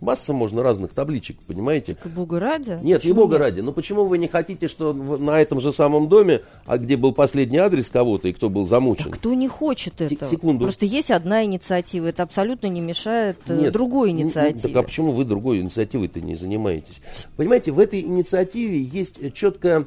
[0.00, 1.96] масса можно разных табличек, понимаете?
[1.96, 2.78] К Богу ради?
[2.80, 3.40] Нет, Почему не бога нет?
[3.40, 3.60] ради.
[3.60, 7.58] Но почему вы не хотите, что на этом же самом доме, а где был последний
[7.58, 9.06] адрес кого-то и кто был замучен?
[9.08, 10.30] А кто не хочет этого?
[10.30, 10.62] секунду.
[10.64, 14.60] Просто есть одна инициатива, это абсолютно не мешает э, Нет, другой инициативе.
[14.60, 17.00] Так а почему вы другой инициативой-то не занимаетесь?
[17.36, 19.86] Понимаете, в этой инициативе есть четко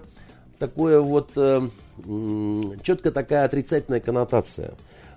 [0.60, 1.62] такое вот, э,
[2.84, 4.73] четко такая отрицательная коннотация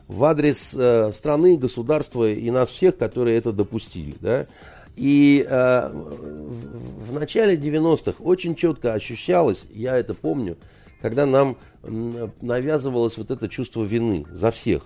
[0.06, 4.46] в адрес э, страны, государства и нас всех, которые это допустили, да.
[4.96, 10.56] И э, в, в начале 90-х очень четко ощущалось, я это помню,
[11.00, 11.56] когда нам
[12.40, 14.82] навязывалось вот это чувство вины за всех.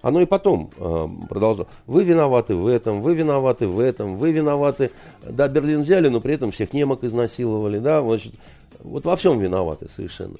[0.00, 1.66] Оно и потом э, продолжало.
[1.86, 4.92] Вы виноваты в этом, вы виноваты в этом, вы виноваты.
[5.22, 8.34] Да, Берлин взяли, но при этом всех немок изнасиловали, да, значит,
[8.80, 10.36] вот во всем виноваты совершенно.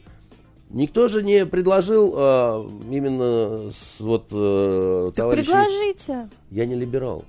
[0.70, 6.28] Никто же не предложил э, именно с, вот э, Так товарищей- предложите.
[6.50, 7.24] Я не либерал.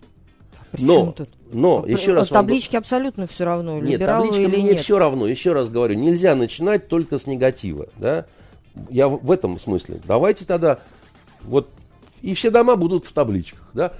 [0.72, 1.30] При Но, чем тут?
[1.52, 4.82] но, А, еще а раз вам Таблички абсолютно все равно, нет, табличкам или мне нет.
[4.82, 5.26] все равно.
[5.26, 7.88] Еще раз говорю, нельзя начинать только с негатива.
[7.98, 8.26] Да?
[8.90, 10.00] Я в, в этом смысле.
[10.06, 10.80] Давайте тогда
[11.44, 11.70] вот
[12.22, 13.68] и все дома будут в табличках.
[13.74, 13.94] Да?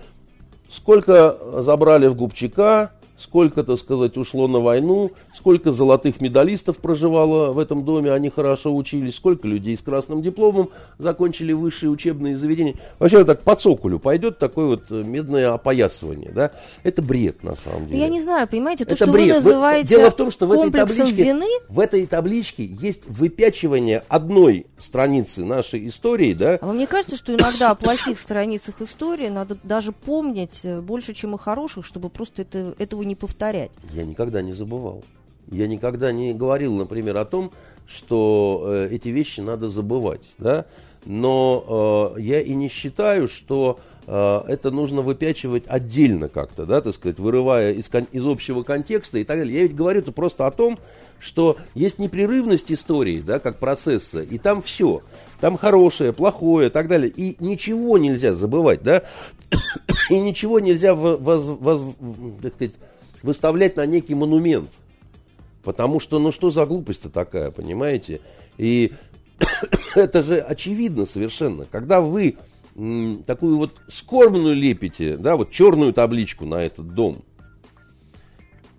[0.70, 7.60] Сколько забрали в Губчака, сколько, так сказать, ушло на войну, сколько золотых медалистов проживало в
[7.60, 12.76] этом доме, они хорошо учились, сколько людей с красным дипломом закончили высшие учебные заведения.
[13.00, 16.32] Вообще так по цоколю пойдет такое вот э, медное опоясывание.
[16.32, 16.52] Да?
[16.84, 18.02] Это бред на самом деле.
[18.02, 19.28] Я не знаю, понимаете, то, Это что бред.
[19.28, 24.04] вы называете Дело в том, что в этой табличке, вины, в этой табличке есть выпячивание
[24.10, 29.30] одной страницы нашей истории, да, а вам не кажется, что иногда о плохих страницах истории
[29.30, 33.72] надо даже помнить э, больше, чем о хороших, чтобы просто это, этого не повторять?
[33.94, 35.06] я никогда не забывал.
[35.52, 37.52] Я никогда не говорил, например, о том,
[37.88, 40.66] что э, эти вещи надо забывать, да,
[41.06, 46.94] но э, я и не считаю, что э, это нужно выпячивать отдельно как-то, да, так
[46.94, 49.56] сказать, вырывая из, из общего контекста и так далее.
[49.56, 50.78] Я ведь говорю-то просто о том,
[51.20, 55.02] что есть непрерывность истории, да, как процесса, и там все.
[55.40, 57.10] Там хорошее, плохое и так далее.
[57.10, 59.04] И ничего нельзя забывать, да,
[60.12, 61.96] и ничего нельзя во- воз- воз-
[62.42, 62.74] так сказать,
[63.24, 64.70] выставлять на некий монумент.
[65.70, 68.22] Потому что, ну что за глупость-то такая, понимаете?
[68.58, 68.94] И
[69.96, 71.66] это же очевидно совершенно.
[71.66, 72.38] Когда вы
[73.28, 77.22] такую вот скорбную лепите, да, вот черную табличку на этот дом,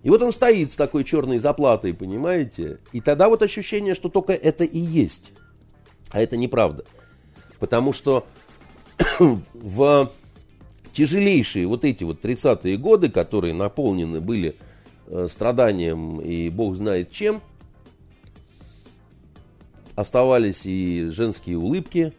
[0.03, 2.79] и вот он стоит с такой черной заплатой, понимаете?
[2.91, 5.31] И тогда вот ощущение, что только это и есть.
[6.09, 6.83] А это неправда.
[7.57, 8.27] Потому что
[9.53, 10.11] в
[10.91, 14.57] тяжелейшие вот эти вот 30-е годы, которые наполнены были
[15.27, 17.41] страданием и бог знает чем,
[19.95, 22.13] оставались и женские улыбки,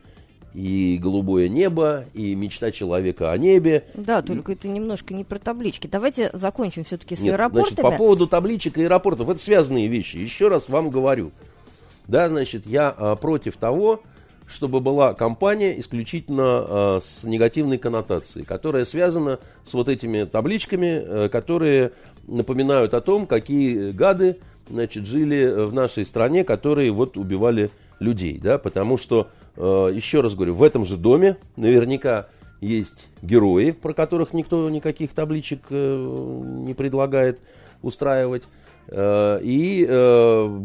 [0.55, 3.85] и голубое небо, и мечта человека о небе.
[3.94, 5.87] Да, только это немножко не про таблички.
[5.87, 7.75] Давайте закончим все-таки с Нет, аэропортами.
[7.75, 10.16] значит, по поводу табличек и аэропортов, это связанные вещи.
[10.16, 11.33] Еще раз вам говорю.
[12.06, 14.02] Да, значит, я а, против того,
[14.46, 21.29] чтобы была компания исключительно а, с негативной коннотацией, которая связана с вот этими табличками, э,
[21.31, 21.92] которые
[22.27, 28.58] напоминают о том, какие гады значит, жили в нашей стране, которые вот убивали людей, да,
[28.58, 32.29] потому что, э, еще раз говорю, в этом же доме наверняка
[32.60, 37.40] есть герои, про которых никто никаких табличек э, не предлагает
[37.83, 38.44] устраивать.
[38.88, 40.60] Э, и э,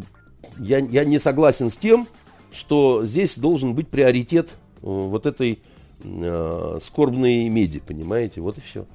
[0.60, 2.08] я, я не согласен с тем,
[2.52, 4.52] что здесь должен быть приоритет э,
[4.82, 5.60] вот этой
[6.04, 8.86] э, скорбной меди, понимаете, вот и все.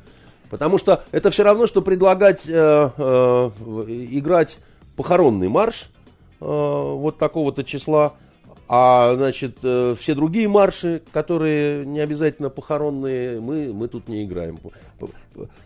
[0.53, 3.51] Потому что это все равно, что предлагать э, э,
[4.11, 4.59] играть
[4.97, 5.89] похоронный марш
[6.43, 8.13] э, вот такого-то числа,
[8.69, 14.59] а, значит, э, все другие марши, которые не обязательно похоронные, мы, мы тут не играем.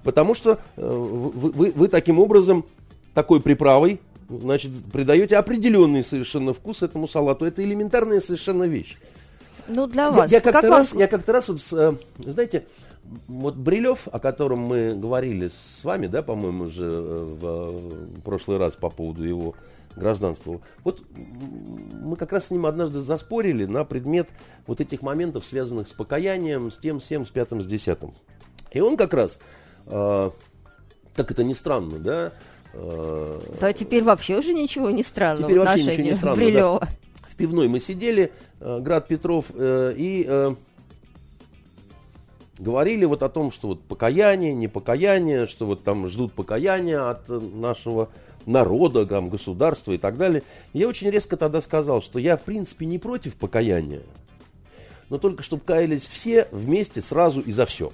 [0.05, 2.64] Потому что э, вы, вы, вы таким образом,
[3.12, 7.45] такой приправой, значит, придаете определенный совершенно вкус этому салату.
[7.45, 8.97] Это элементарная совершенно вещь.
[9.66, 10.30] Ну, для вас.
[10.30, 11.01] Я, я как-то как раз, вам...
[11.01, 12.66] я как-то раз вот, э, знаете,
[13.28, 18.90] вот Брилев, о котором мы говорили с вами, да, по-моему, уже в прошлый раз по
[18.90, 19.54] поводу его
[19.96, 20.61] гражданства.
[20.84, 24.28] Вот мы как раз с ним однажды заспорили на предмет
[24.66, 28.14] вот этих моментов, связанных с покаянием, с тем, с тем, с пятым, с десятым.
[28.72, 29.38] И он как раз,
[29.86, 30.30] э,
[31.14, 32.32] как это ни странно, да,
[32.74, 35.44] э, да, теперь вообще уже ничего не странно.
[35.44, 36.52] Теперь вообще ничего не странно.
[36.52, 36.88] Да.
[37.30, 40.54] В пивной мы сидели, э, Град Петров, э, и э,
[42.59, 47.28] говорили вот о том, что вот покаяние, не покаяние, что вот там ждут покаяния от
[47.28, 48.09] нашего
[48.46, 50.42] народа, там, государства и так далее.
[50.72, 54.02] Я очень резко тогда сказал, что я в принципе не против покаяния,
[55.09, 57.92] но только чтобы каялись все вместе сразу и за все.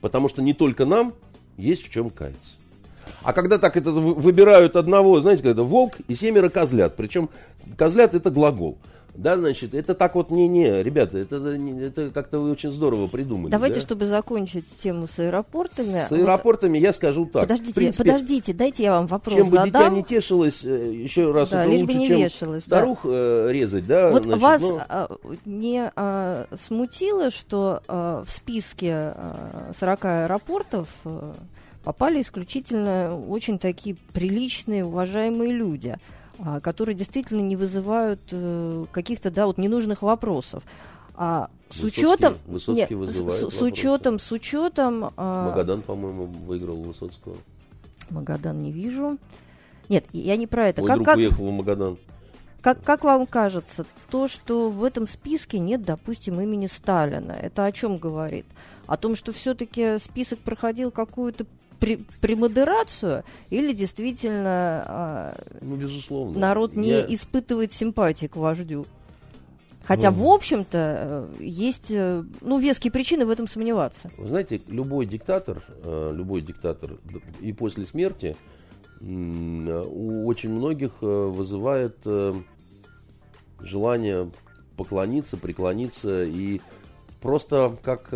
[0.00, 1.14] Потому что не только нам
[1.56, 2.56] есть в чем каяться.
[3.22, 7.28] А когда так это выбирают одного, знаете, когда волк и семеро козлят, причем
[7.76, 8.78] козлят это глагол.
[9.20, 13.50] Да, значит, это так вот не-не, ребята, это, это как-то вы очень здорово придумали.
[13.50, 13.80] Давайте, да?
[13.82, 16.06] чтобы закончить тему с аэропортами.
[16.08, 17.42] С аэропортами вот, я скажу так.
[17.42, 19.64] Подождите, принципе, подождите, дайте я вам вопрос чем задам.
[19.64, 22.64] Бы дитя не тешилось, э, еще раз, да, это лишь лучше, бы не чем вешалось,
[22.64, 23.10] старух да.
[23.12, 24.10] Э, резать, да.
[24.10, 24.82] Вот значит, вас но...
[24.88, 31.34] а, не а, смутило, что а, в списке а, 40 аэропортов а,
[31.84, 35.96] попали исключительно очень такие приличные, уважаемые люди–
[36.62, 40.62] которые действительно не вызывают э, каких-то да, вот ненужных вопросов.
[41.14, 45.12] А с Высоцкий, учетом, Высоцкий нет, с, с, учетом, с учетом.
[45.16, 47.36] А, Магадан, по-моему, выиграл Высоцкого.
[48.08, 49.18] Магадан не вижу.
[49.88, 50.80] Нет, я не про это.
[50.80, 51.98] Мой как, друг как, уехал в Магадан.
[52.62, 57.72] Как, как вам кажется, то, что в этом списке нет, допустим, имени Сталина, это о
[57.72, 58.46] чем говорит?
[58.86, 61.46] О том, что все-таки список проходил какую-то
[61.80, 66.38] при, премодерацию или действительно а, ну, безусловно.
[66.38, 67.14] народ не Я...
[67.14, 68.86] испытывает симпатии к вождю?
[69.82, 74.10] Хотя, ну, в общем-то, э, есть э, ну, веские причины в этом сомневаться.
[74.18, 76.98] Вы знаете, любой диктатор, э, любой диктатор
[77.40, 78.36] и после смерти
[79.00, 81.96] у очень многих вызывает
[83.58, 84.30] желание
[84.76, 86.60] поклониться, преклониться и
[87.22, 88.10] просто как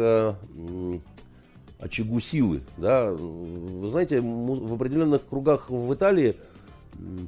[1.85, 2.61] очагу силы.
[2.78, 3.11] Да?
[3.12, 6.37] Вы знаете, в определенных кругах в Италии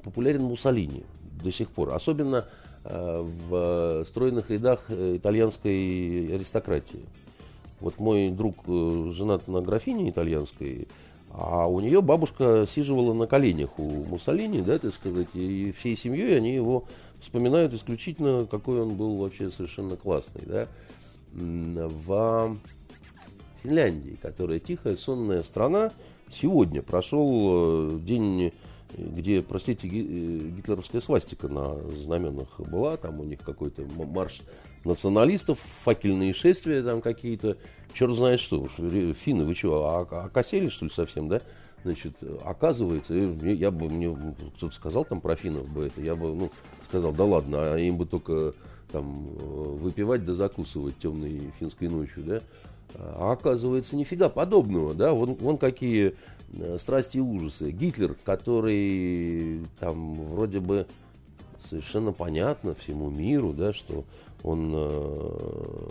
[0.02, 1.04] популярен Муссолини
[1.42, 1.92] до сих пор.
[1.92, 2.46] Особенно
[2.84, 7.04] э, в стройных рядах э, итальянской аристократии.
[7.80, 10.88] Вот мой друг э, женат на графине итальянской,
[11.30, 16.38] а у нее бабушка сиживала на коленях у Муссолини, да, так сказать, и всей семьей
[16.38, 16.84] они его
[17.20, 20.68] вспоминают исключительно, какой он был вообще совершенно классный, да.
[21.32, 22.56] В
[23.66, 25.90] Финляндии, которая тихая, сонная страна.
[26.30, 28.52] Сегодня прошел э, день,
[28.96, 34.42] где, простите, э, гитлеровская свастика на знаменах была, там у них какой-то марш
[34.84, 37.56] националистов, факельные шествия там какие-то,
[37.92, 38.68] черт знает что.
[38.68, 41.40] Финны, вы что, а, окосели, что ли, совсем, да?
[41.82, 42.14] Значит,
[42.44, 44.16] оказывается, я бы, мне
[44.56, 46.50] кто-то сказал там про финнов бы это, я бы, ну,
[46.88, 48.54] сказал, да ладно, а им бы только
[48.92, 52.40] там э, выпивать да закусывать темной финской ночью, да?
[52.94, 56.14] А оказывается, нифига подобного, да, вон, вон какие
[56.52, 57.70] э, страсти и ужасы.
[57.70, 60.86] Гитлер, который там вроде бы
[61.60, 64.04] совершенно понятно всему миру, да, что
[64.42, 65.88] он э,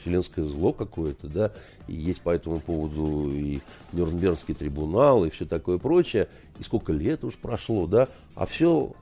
[0.00, 1.52] вселенское зло какое-то, да,
[1.86, 3.60] и есть по этому поводу и
[3.92, 6.28] Нюрнбергский трибунал, и все такое прочее,
[6.58, 8.92] и сколько лет уж прошло, да, а все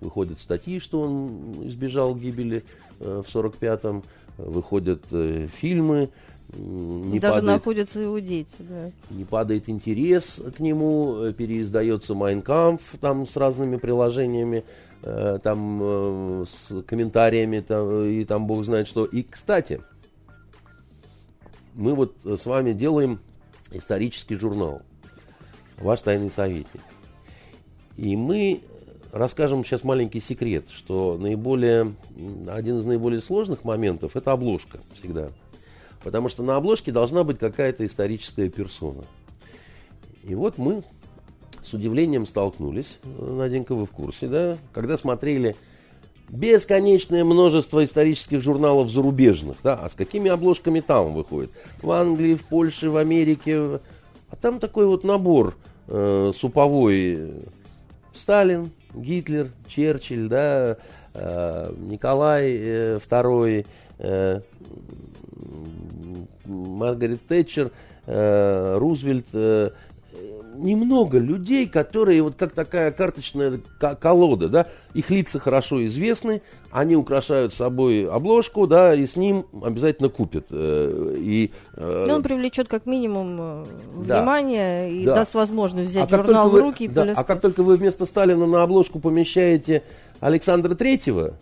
[0.00, 2.64] выходят статьи, что он избежал гибели
[2.98, 4.02] э, в 45-м,
[4.38, 6.10] выходят э, фильмы,
[6.52, 8.90] не Даже падает, находятся его дети, да.
[9.10, 14.64] Не падает интерес к нему, э, переиздается Майнкамф там с разными приложениями,
[15.02, 19.04] э, там э, с комментариями, там, и там бог знает что.
[19.04, 19.80] И, кстати,
[21.74, 23.20] мы вот с вами делаем
[23.70, 24.82] исторический журнал
[25.78, 26.82] «Ваш тайный советник».
[27.96, 28.62] И мы
[29.12, 31.94] расскажем сейчас маленький секрет, что наиболее,
[32.48, 35.28] один из наиболее сложных моментов– это обложка всегда–
[36.02, 39.04] Потому что на обложке должна быть какая-то историческая персона.
[40.24, 40.82] И вот мы
[41.64, 45.56] с удивлением столкнулись, Наденька, вы в курсе, да, когда смотрели
[46.30, 51.50] бесконечное множество исторических журналов зарубежных, да, а с какими обложками там выходит?
[51.82, 53.80] В Англии, в Польше, в Америке.
[54.30, 55.56] А там такой вот набор
[55.88, 57.32] э, суповой.
[58.14, 60.76] Сталин, Гитлер, Черчилль, да,
[61.14, 63.66] э, Николай э, II,
[63.98, 64.40] э,
[66.50, 67.70] Маргарет Тэтчер,
[68.06, 69.70] э, Рузвельт, э,
[70.54, 73.60] немного людей, которые вот как такая карточная
[74.00, 80.08] колода, да, их лица хорошо известны, они украшают собой обложку, да, и с ним обязательно
[80.08, 80.46] купят.
[80.50, 85.14] Э, и, э, он привлечет как минимум э, внимание да, и да.
[85.16, 88.06] даст возможность взять а журнал в руки вы, и да, А как только вы вместо
[88.06, 89.82] Сталина на обложку помещаете
[90.20, 91.34] Александра Третьего,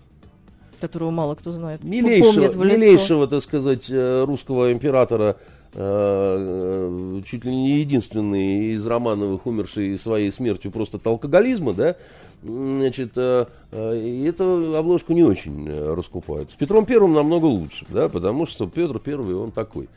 [0.79, 5.37] которого мало кто знает, милейшего, милейшего, так сказать, русского императора
[5.75, 11.97] Э, чуть ли не единственный из Романовых, умерший своей смертью просто от алкоголизма, да,
[12.43, 16.53] значит, э, э, эту обложку не очень раскупают.
[16.53, 19.89] С Петром Первым намного лучше, да, потому что Петр Первый, он такой.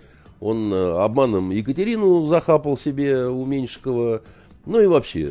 [0.42, 4.24] Он обманом Екатерину захапал себе у Меньшикова,
[4.66, 5.30] ну и вообще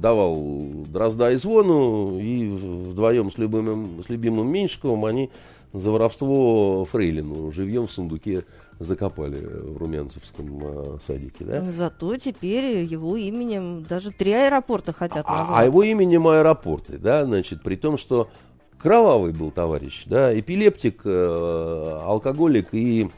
[0.00, 0.40] давал
[0.88, 5.30] Дрозда и Звону, и вдвоем с любимым, с любимым Меньшиковым они
[5.72, 8.44] за воровство Фрейлину живьем в сундуке
[8.80, 11.60] закопали в Румянцевском э, садике, да?
[11.60, 15.60] Зато теперь его именем даже три аэропорта хотят а, назвать.
[15.60, 18.30] А его именем аэропорты, да, значит, при том, что
[18.78, 23.10] кровавый был товарищ, да, эпилептик, э, алкоголик и,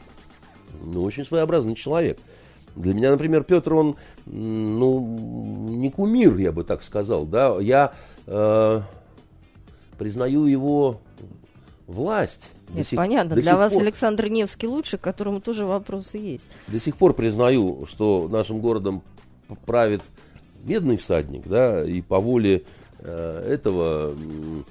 [0.83, 2.19] ну, очень своеобразный человек.
[2.75, 3.95] Для меня, например, Петр, он,
[4.25, 7.93] ну, не кумир, я бы так сказал, да, я
[8.25, 8.81] э,
[9.97, 10.99] признаю его
[11.87, 12.49] власть.
[12.69, 13.35] Нет, сих, понятно.
[13.35, 16.47] Для вас пор, Александр Невский лучше, к которому тоже вопросы есть.
[16.67, 19.03] До сих пор признаю, что нашим городом
[19.65, 20.01] правит
[20.63, 22.63] медный всадник, да, и по воле
[22.99, 24.61] э, этого э,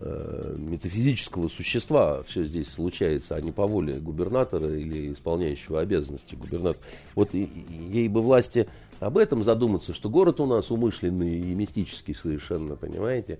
[0.00, 6.84] метафизического существа все здесь случается, а не по воле губернатора или исполняющего обязанности губернатора.
[7.14, 8.68] Вот ей бы власти
[9.00, 13.38] об этом задуматься, что город у нас умышленный и мистический совершенно, понимаете?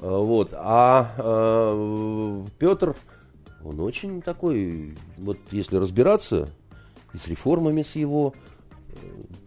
[0.00, 0.50] А, вот.
[0.52, 2.96] А э, Петр,
[3.64, 6.48] он очень такой, вот если разбираться,
[7.14, 8.34] и с реформами с его,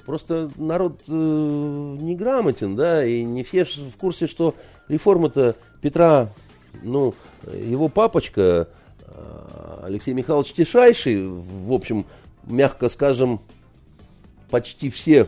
[0.05, 4.55] просто народ э, неграмотен, да, и не все в курсе, что
[4.87, 6.29] реформа-то Петра,
[6.83, 7.13] ну,
[7.51, 8.67] его папочка
[9.01, 12.05] э, Алексей Михайлович Тишайший, в общем,
[12.45, 13.39] мягко скажем,
[14.49, 15.27] почти все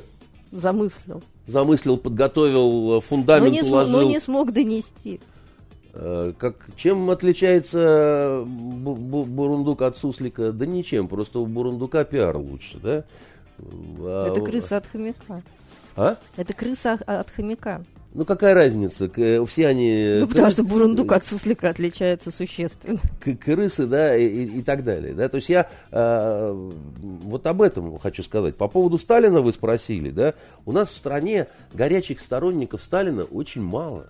[0.52, 3.90] замыслил замыслил, подготовил, э, фундамент но не уложил.
[3.90, 5.20] Смог, но не смог донести.
[5.94, 10.52] Э, как, чем отличается бурундук от суслика?
[10.52, 13.04] Да ничем, просто у бурундука пиар лучше, да?
[13.60, 15.42] А Это крыса от хомяка.
[15.96, 16.18] А?
[16.36, 17.84] Это крыса от хомяка.
[18.14, 19.10] Ну какая разница?
[19.46, 20.18] Все они...
[20.22, 23.00] Ну потому что бурундук от суслика отличается существенно.
[23.20, 25.14] Крысы, да, и, и так далее.
[25.14, 25.30] Да?
[25.30, 28.56] То есть я э, вот об этом хочу сказать.
[28.56, 30.34] По поводу Сталина вы спросили, да?
[30.66, 34.08] У нас в стране горячих сторонников Сталина очень мало.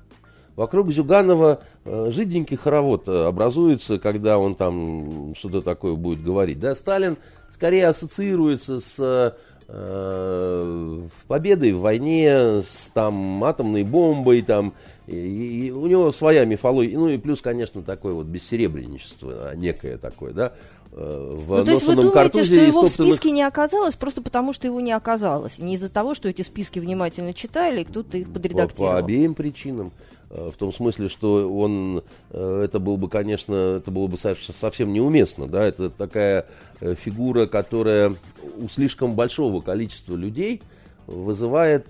[0.55, 6.59] Вокруг Зюганова э, жиденький хоровод образуется, когда он там что-то такое будет говорить.
[6.59, 6.75] Да?
[6.75, 7.17] Сталин
[7.51, 9.35] скорее ассоциируется с
[9.67, 14.73] э, победой в войне с там атомной бомбой, там,
[15.07, 20.33] и, и у него своя мифология, ну и плюс, конечно, такое вот бессеребренничество некое такое,
[20.33, 20.53] да,
[20.91, 24.53] э, в ну, то есть вы думаете, что его в списке не оказалось просто потому,
[24.53, 28.31] что его не оказалось, не из-за того, что эти списки внимательно читали и кто-то их
[28.31, 28.91] подредактировал?
[28.91, 29.91] По, по обеим причинам.
[30.29, 34.91] Э, в том смысле, что он, э, это было бы, конечно, это было бы совсем
[34.91, 36.45] неуместно, да, это такая
[36.81, 38.15] э, фигура, которая
[38.59, 40.61] у слишком большого количества людей
[41.05, 41.87] вызывает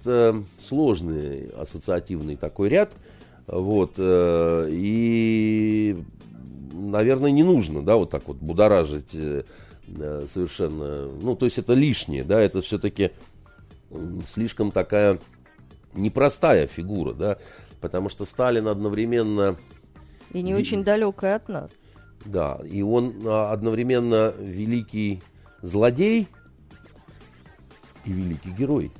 [0.63, 2.91] сложный ассоциативный такой ряд,
[3.47, 5.97] вот, и,
[6.71, 9.17] наверное, не нужно, да, вот так вот будоражить
[10.27, 13.09] совершенно, ну, то есть это лишнее, да, это все-таки
[14.27, 15.17] слишком такая
[15.95, 17.39] непростая фигура, да,
[17.82, 19.57] потому что Сталин одновременно...
[20.34, 21.71] И не очень далекая от нас.
[22.25, 25.21] Да, и он а, одновременно великий
[25.61, 26.28] злодей
[28.05, 28.91] и великий герой.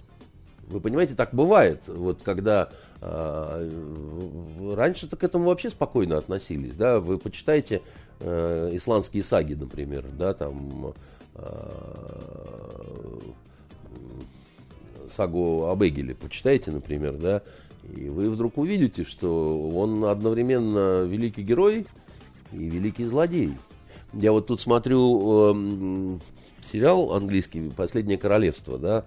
[0.68, 2.70] Вы понимаете, так бывает, вот когда
[3.00, 7.82] э, раньше-то к этому вообще спокойно относились, да, вы почитаете
[8.20, 10.94] э, исландские саги, например, да, там
[11.36, 11.42] э,
[15.10, 17.44] сагу об Эгеле почитайте, например, да,
[17.96, 21.86] и вы вдруг увидите, что он одновременно великий герой
[22.52, 23.54] и великий злодей.
[24.14, 26.20] Я вот тут смотрю э,
[26.72, 29.06] сериал английский «Последнее королевство», да,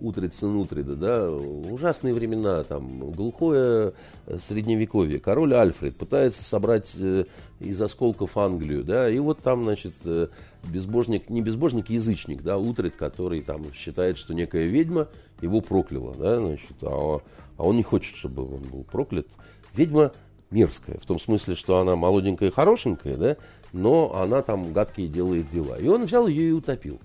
[0.00, 3.92] Утрид сын Утрида, да, ужасные времена, там, глухое
[4.38, 5.20] средневековье.
[5.20, 7.24] Король Альфред пытается собрать э,
[7.60, 10.28] из осколков Англию, да, и вот там, значит, э,
[10.64, 15.08] безбожник, не безбожник, язычник, да, Утрид, который там считает, что некая ведьма
[15.40, 17.20] его прокляла, да, значит, а,
[17.56, 19.26] а он не хочет, чтобы он был проклят.
[19.74, 20.12] Ведьма
[20.50, 23.36] мерзкая, в том смысле, что она молоденькая и хорошенькая, да,
[23.72, 25.78] но она там гадкие делает дела.
[25.78, 26.98] И он взял ее и утопил.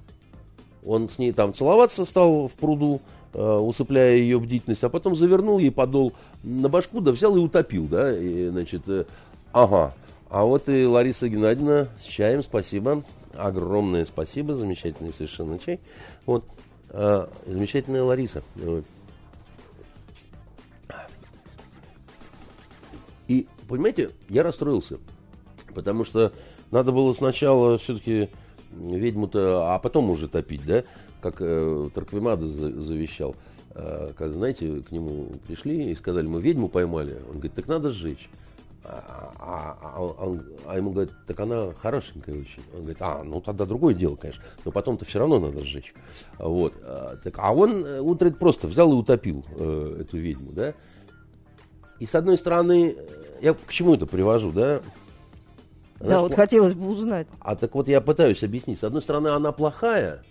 [0.83, 3.01] Он с ней там целоваться стал в пруду,
[3.33, 6.13] э, усыпляя ее бдительность, а потом завернул ей подол
[6.43, 9.05] на башку, да взял и утопил, да, и, значит, э,
[9.51, 9.93] ага.
[10.29, 13.03] А вот и Лариса Геннадьевна с чаем, спасибо,
[13.35, 15.79] огромное спасибо, замечательный совершенно чай.
[16.25, 16.45] Вот,
[16.95, 18.41] э, замечательная Лариса.
[23.27, 24.99] И, понимаете, я расстроился,
[25.73, 26.31] потому что
[26.71, 28.29] надо было сначала все-таки
[28.71, 30.83] ведьму-то, а потом уже топить, да,
[31.21, 33.35] как э, Тарквимада завещал.
[33.71, 37.17] Э, когда, знаете, к нему пришли и сказали, мы ведьму поймали.
[37.27, 38.29] Он говорит, так надо сжечь.
[38.87, 42.63] А, а, а, он, а ему говорят, так она хорошенькая очень.
[42.73, 45.93] Он говорит, а, ну тогда другое дело, конечно, но потом-то все равно надо сжечь.
[46.37, 46.73] Вот.
[46.83, 50.73] А, так, а он э, утром просто взял и утопил э, эту ведьму, да.
[51.99, 52.95] И с одной стороны,
[53.41, 54.81] я к чему это привожу, да?
[55.99, 56.43] Она да, вот пла...
[56.43, 57.27] хотелось бы узнать.
[57.39, 58.79] А так вот я пытаюсь объяснить.
[58.79, 60.23] С одной стороны, она плохая,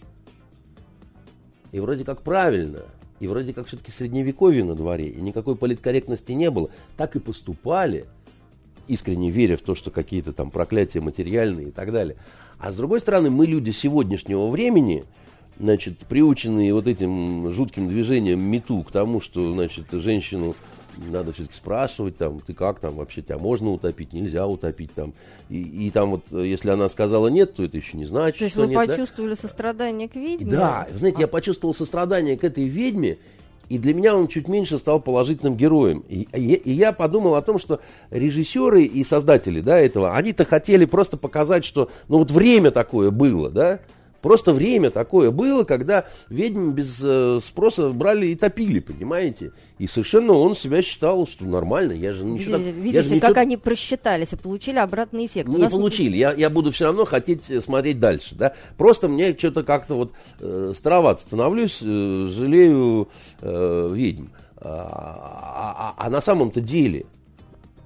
[1.72, 2.82] и вроде как правильно,
[3.20, 6.70] и вроде как все-таки средневековье на дворе, и никакой политкорректности не было.
[6.96, 8.06] Так и поступали,
[8.88, 12.16] искренне веря в то, что какие-то там проклятия материальные и так далее.
[12.58, 15.04] А с другой стороны, мы люди сегодняшнего времени,
[15.58, 20.54] значит, приученные вот этим жутким движением мету к тому, что, значит, женщину
[20.96, 25.12] надо все-таки спрашивать, там, ты как там, вообще тебя можно утопить, нельзя утопить там.
[25.48, 28.54] И, и там вот, если она сказала нет, то это еще не значит, То есть
[28.54, 29.36] что вы нет, почувствовали да?
[29.36, 30.50] сострадание к ведьме?
[30.50, 31.20] Да, знаете, а.
[31.22, 33.18] я почувствовал сострадание к этой ведьме,
[33.68, 36.04] и для меня он чуть меньше стал положительным героем.
[36.08, 40.84] И, и, и я подумал о том, что режиссеры и создатели да, этого, они-то хотели
[40.84, 43.80] просто показать, что ну вот время такое было, да,
[44.24, 49.52] Просто время такое было, когда ведьм без э, спроса брали и топили, понимаете?
[49.78, 51.92] И совершенно он себя считал, что нормально.
[51.92, 53.28] Я же ничего Видите, я же ничего...
[53.28, 55.46] как они просчитались и получили обратный эффект.
[55.50, 56.16] Не получили.
[56.16, 58.34] Я, я буду все равно хотеть э, смотреть дальше.
[58.34, 58.54] Да?
[58.78, 63.10] Просто мне что-то как-то вот э, старовато становлюсь, э, жалею
[63.42, 64.28] э, ведьм.
[64.56, 67.04] А, а, а на самом-то деле,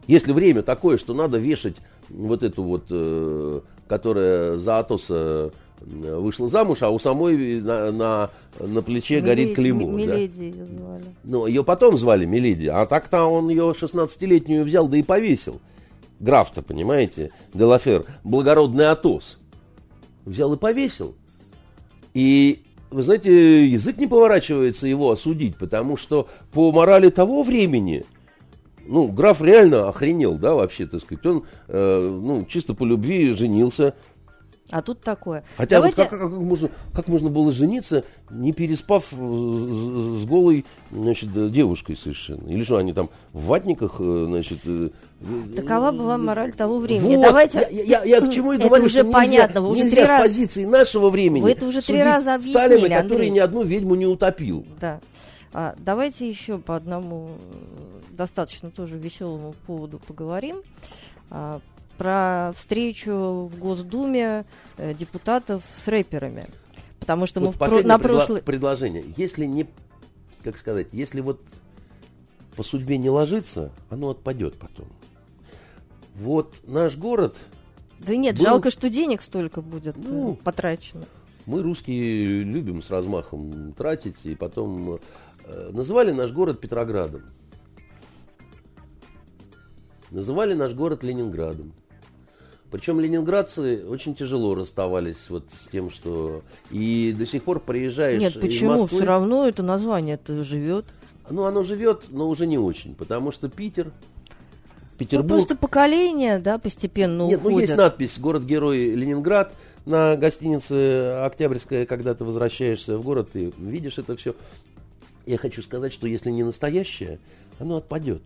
[0.07, 1.79] если время такое, что надо вешать
[2.09, 5.51] вот эту вот, э, которая за Атоса
[5.81, 9.91] вышла замуж, а у самой на, на, на плече Миледи, горит клеймо.
[9.91, 10.45] Миледи да?
[10.45, 11.05] ее звали.
[11.25, 15.61] Ну, ее потом звали Миледи, а так-то он ее 16-летнюю взял, да и повесил.
[16.21, 19.39] Граф-то, понимаете, Делафер, благородный Атос.
[20.25, 21.15] Взял и повесил.
[22.13, 28.05] И, вы знаете, язык не поворачивается его осудить, потому что по морали того времени,
[28.89, 31.25] ну, граф реально охренел, да, вообще, так сказать.
[31.25, 33.95] Он, э, ну, чисто по любви женился
[34.71, 35.45] а тут такое.
[35.57, 36.03] Хотя Давайте...
[36.03, 41.97] вот как, как, можно, как можно было жениться, не переспав с, с голой значит, девушкой
[41.97, 42.47] совершенно?
[42.49, 44.59] Или что, они там в ватниках, э, значит...
[44.67, 44.91] Э,
[45.57, 47.17] Такова была мораль того времени.
[47.17, 47.67] Вот, Давайте...
[47.71, 49.63] я, я, я к чему и говорю, это уже что понятно.
[49.63, 50.23] Вы нельзя, уже нельзя с раз...
[50.23, 53.03] позиции нашего времени Вы это уже три раза объяснили, Сталина, Андрей.
[53.03, 54.67] который ни одну ведьму не утопил.
[54.81, 55.01] Да.
[55.55, 57.31] А, давайте еще по одному
[58.11, 60.63] достаточно тоже веселому поводу поговорим.
[61.31, 61.61] А,
[61.99, 64.47] про встречу в Госдуме
[64.77, 66.47] э, депутатов с рэперами.
[67.01, 68.41] Потому что вот мы в, на прошлое...
[68.41, 69.05] предложение.
[69.17, 69.67] Если не,
[70.43, 71.41] как сказать, если вот
[72.57, 74.87] по судьбе не ложится, оно отпадет потом.
[76.15, 77.37] Вот наш город...
[77.99, 78.45] Да нет, был...
[78.45, 81.05] жалко, что денег столько будет э, ну, потрачено.
[81.47, 85.01] Мы, русские, любим с размахом тратить, и потом
[85.45, 87.23] э, называли наш город Петроградом.
[90.11, 91.73] Называли наш город Ленинградом.
[92.71, 96.43] Причем ленинградцы очень тяжело расставались вот с тем, что...
[96.71, 98.73] И до сих пор приезжаешь Нет, почему?
[98.73, 98.99] Москвы...
[98.99, 100.85] Все равно это название-то живет.
[101.31, 103.93] Ну, оно живет, но уже не очень, потому что Питер,
[104.99, 105.31] Петербург...
[105.31, 107.57] Ну, просто поколение, да, постепенно Нет, уходят.
[107.57, 109.55] ну, есть надпись «Город-герой Ленинград»
[109.87, 114.35] на гостинице «Октябрьская», когда ты возвращаешься в город, ты видишь это все.
[115.25, 117.19] Я хочу сказать, что если не настоящее,
[117.59, 118.23] оно отпадет.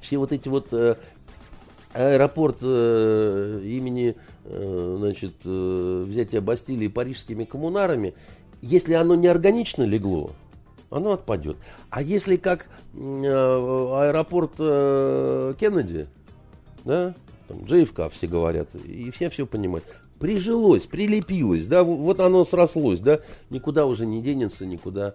[0.00, 0.96] Все вот эти вот э,
[1.94, 8.14] аэропорт э, имени э, значит, э, взятия Бастилии парижскими коммунарами,
[8.60, 10.32] если оно не органично легло,
[10.90, 11.56] оно отпадет.
[11.90, 16.08] А если как э, аэропорт э, Кеннеди,
[16.84, 17.14] да,
[17.48, 19.84] там, JFK все говорят, и все все понимают.
[20.18, 23.20] Прижилось, прилепилось, да, вот оно срослось, да,
[23.50, 25.14] никуда уже не денется, никуда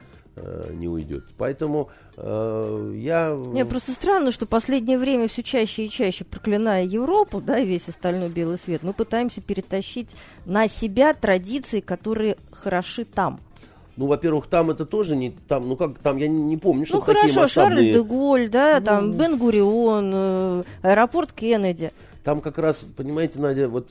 [0.74, 1.26] не уйдет.
[1.38, 3.34] Поэтому э, я...
[3.34, 7.88] Мне просто странно, что последнее время все чаще и чаще, проклиная Европу, да, и весь
[7.88, 10.10] остальной белый свет, мы пытаемся перетащить
[10.46, 13.40] на себя традиции, которые хороши там.
[14.00, 16.96] Ну, во-первых, там это тоже не там, ну как там, я не, не помню, что
[16.96, 17.94] Ну такие хорошо, масштабные...
[17.94, 18.86] Шарль де Голь, да, Ну.
[18.86, 21.92] там Бен-Гурион, э, аэропорт Кеннеди.
[22.24, 23.90] Там как раз, понимаете, Надя, вот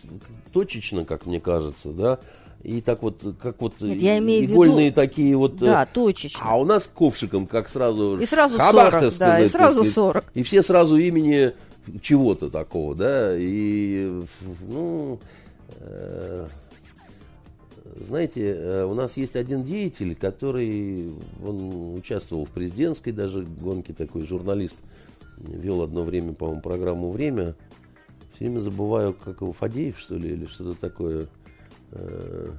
[0.53, 2.19] точечно, как мне кажется, да,
[2.63, 5.63] и так вот, как вот Нет, я имею в виду- игольные такие вот...
[5.63, 6.41] э, Да, точечно.
[6.43, 8.19] А у нас ковшиком, как сразу...
[8.19, 9.95] И сразу хабах, 40, так да, и сказать, сразу так сказать.
[9.95, 10.25] 40.
[10.35, 11.53] И все сразу имени
[12.03, 14.23] чего-то такого, да, и,
[14.69, 15.19] ну,
[15.81, 16.47] э,
[18.01, 21.13] знаете, э, у нас есть один деятель, который,
[21.45, 24.77] он участвовал в президентской даже гонке, такой журналист,
[25.39, 27.55] вел одно время, по-моему, программу «Время»,
[28.35, 31.27] все время забываю, как его, Фадеев, что ли, или что-то такое.
[31.93, 32.51] Э,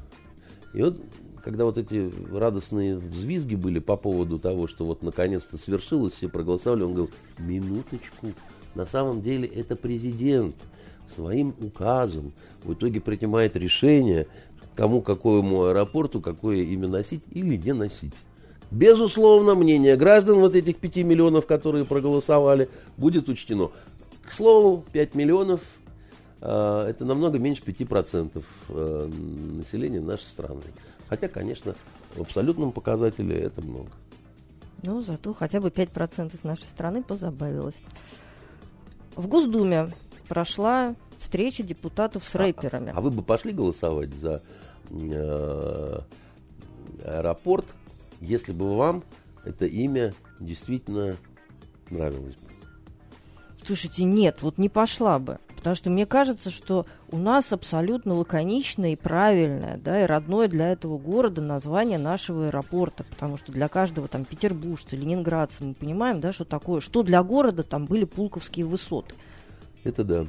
[0.74, 0.98] И вот,
[1.44, 6.84] когда вот эти радостные взвизги были по поводу того, что вот наконец-то свершилось, все проголосовали,
[6.84, 8.28] он говорил, минуточку,
[8.76, 10.56] на самом деле это президент
[11.08, 14.28] своим указом в итоге принимает решение,
[14.76, 18.14] кому какому аэропорту какое имя носить или не носить.
[18.72, 23.72] Безусловно, мнение граждан вот этих 5 миллионов, которые проголосовали, будет учтено.
[24.24, 25.62] К слову, 5 миллионов
[26.42, 29.10] это намного меньше 5% э,
[29.58, 30.62] населения нашей страны.
[31.10, 31.76] Хотя, конечно,
[32.16, 33.90] в абсолютном показателе это много.
[34.84, 37.76] Ну, зато хотя бы 5% нашей страны позабавилось.
[39.16, 39.90] В Госдуме
[40.30, 42.94] прошла встреча депутатов с рэперами.
[42.96, 44.42] А вы бы пошли голосовать за
[44.92, 46.00] э,
[47.04, 47.76] аэропорт,
[48.22, 49.04] если бы вам
[49.44, 51.18] это имя действительно
[51.90, 52.50] нравилось бы?
[53.66, 55.40] Слушайте, нет, вот не пошла бы.
[55.60, 60.72] Потому что мне кажется, что у нас абсолютно лаконичное и правильное, да, и родное для
[60.72, 63.04] этого города название нашего аэропорта.
[63.04, 67.64] Потому что для каждого там петербуржца, ленинградца мы понимаем, да, что такое, что для города
[67.64, 69.16] там были пулковские высоты.
[69.84, 70.26] Это да.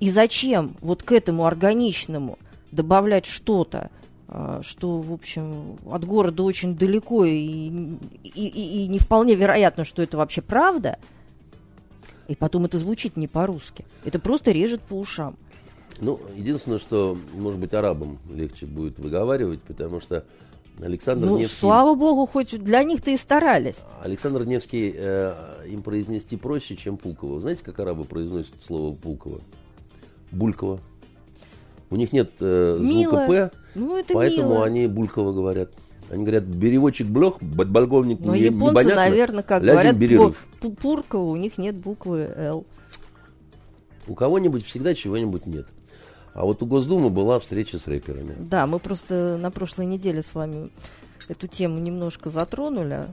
[0.00, 2.36] И зачем вот к этому органичному
[2.72, 3.88] добавлять что-то,
[4.26, 7.36] а, что, в общем, от города очень далеко и,
[8.24, 10.98] и, и- и не вполне вероятно, что это вообще правда,
[12.30, 13.84] и потом это звучит не по-русски.
[14.04, 15.36] Это просто режет по ушам.
[16.00, 20.24] Ну, единственное, что, может быть, арабам легче будет выговаривать, потому что
[20.80, 21.56] Александр Ну, Невский...
[21.56, 23.80] слава богу, хоть для них-то и старались.
[24.04, 27.40] Александр Невский э, им произнести проще, чем Пулково.
[27.40, 29.40] Знаете, как арабы произносят слово Пулково?
[30.30, 30.78] Булькова.
[31.90, 33.26] У них нет э, звука Мило.
[33.26, 34.64] П, Ну, это поэтому мило.
[34.64, 35.70] они Булькова говорят.
[36.10, 41.30] Они говорят, беревочек блех, подполковник Но не, японцы, непонятно, наверное, как говорят, по Пу- Пурково,
[41.30, 42.66] у них нет буквы «Л».
[44.08, 45.66] У кого-нибудь всегда чего-нибудь нет.
[46.34, 48.34] А вот у Госдумы была встреча с рэперами.
[48.38, 50.70] Да, мы просто на прошлой неделе с вами
[51.28, 53.06] эту тему немножко затронули.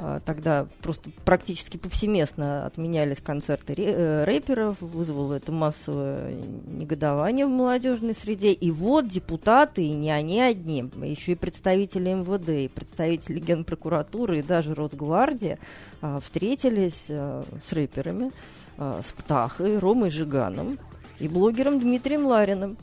[0.00, 6.34] А, Тогда просто практически повсеместно отменялись концерты э, рэперов, вызвало это массовое
[6.66, 8.52] негодование в молодежной среде.
[8.52, 14.42] И вот депутаты, и не они одни, еще и представители МВД, и представители Генпрокуратуры, и
[14.42, 15.58] даже Росгвардии
[16.00, 18.32] а, встретились а, с рэперами,
[18.78, 20.78] а, с Птахой, Ромой Жиганом
[21.18, 22.76] и блогером Дмитрием Лариным.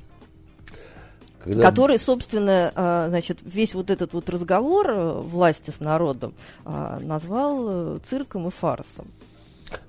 [1.48, 6.34] Когда- Который, собственно, а, значит, весь вот этот вот разговор э, власти с народом
[6.66, 9.08] а, назвал э, цирком и фарсом.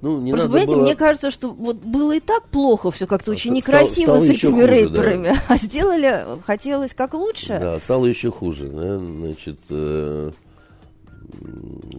[0.00, 3.32] ну, не Просто, понимаете, было- мне кажется, что вот было и так плохо, все как-то
[3.32, 7.58] А, очень некрасиво стало с этими хуже, рэперами, а сделали, хотелось как лучше.
[7.60, 8.68] Да, стало еще хуже.
[8.68, 10.30] да, Значит, э,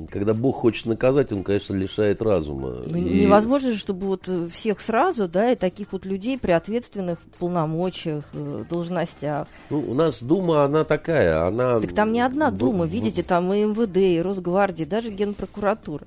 [0.10, 2.84] когда Бог хочет наказать, он, конечно, лишает разума.
[2.90, 6.52] Ну, И- Невозможно же, чтобы вот э, всех сразу, да, и таких вот людей при
[6.52, 9.48] ответственных полномочиях, э, должностях.
[9.70, 11.80] Ну, у нас Дума, она такая, она...
[11.80, 16.06] Так там не одна дума, в- видите, там и МВД, и Росгвардия, даже Генпрокуратура.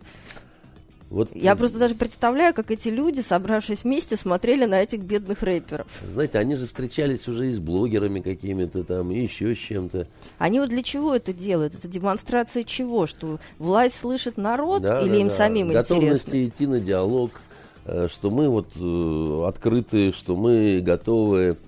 [1.13, 5.87] Вот, Я просто даже представляю, как эти люди, собравшись вместе, смотрели на этих бедных рэперов.
[6.11, 10.09] Знаете, они же встречались уже и с блогерами какими-то там, и еще с чем-то.
[10.39, 11.75] Они вот для чего это делают?
[11.75, 13.07] Это демонстрация чего?
[13.07, 15.35] Что власть слышит народ Да, или да, им да.
[15.35, 16.49] самим Готовности интересно?
[16.49, 17.43] идти на диалог,
[17.85, 21.59] э, что мы вот э, открыты, что мы готовы.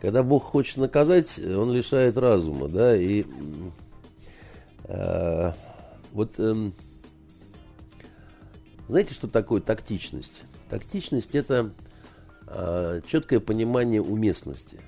[0.00, 3.24] Когда Бог хочет наказать, Он лишает разума, да, и
[4.84, 5.52] э,
[6.12, 6.72] вот эм,
[8.90, 10.42] знаете, что такое тактичность?
[10.68, 11.70] Тактичность это
[12.46, 14.78] э, четкое понимание уместности.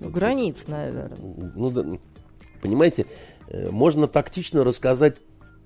[0.00, 1.18] Ну, границ, наверное.
[1.54, 1.86] Ну, да,
[2.60, 3.06] понимаете,
[3.48, 5.16] э, можно тактично рассказать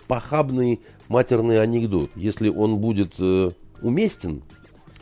[0.08, 2.10] похабный матерный анекдот.
[2.14, 3.50] Если он будет э,
[3.82, 4.42] уместен,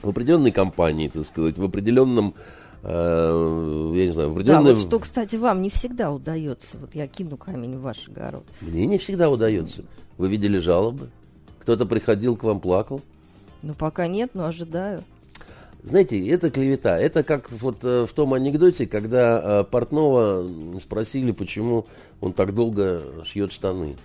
[0.03, 2.35] в определенной компании, так сказать, в определенном
[2.83, 4.65] э, я не знаю, в определенной...
[4.65, 6.77] Да, вот что, кстати, вам не всегда удается.
[6.79, 8.45] Вот я кину камень в ваш огород.
[8.61, 9.85] Мне не всегда удается.
[10.19, 11.11] Вы видели жалобы?
[11.65, 13.01] Кто-то приходил к вам, плакал?
[13.63, 15.03] Ну, пока нет, но ожидаю.
[15.83, 16.99] Знаете, это клевета.
[16.99, 20.47] Это как вот э, в том анекдоте, когда э, Портнова
[20.79, 21.87] спросили, почему
[22.21, 23.97] он так долго шьет штаны.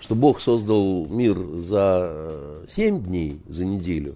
[0.00, 4.14] Что Бог создал мир за э, 7 дней, за неделю,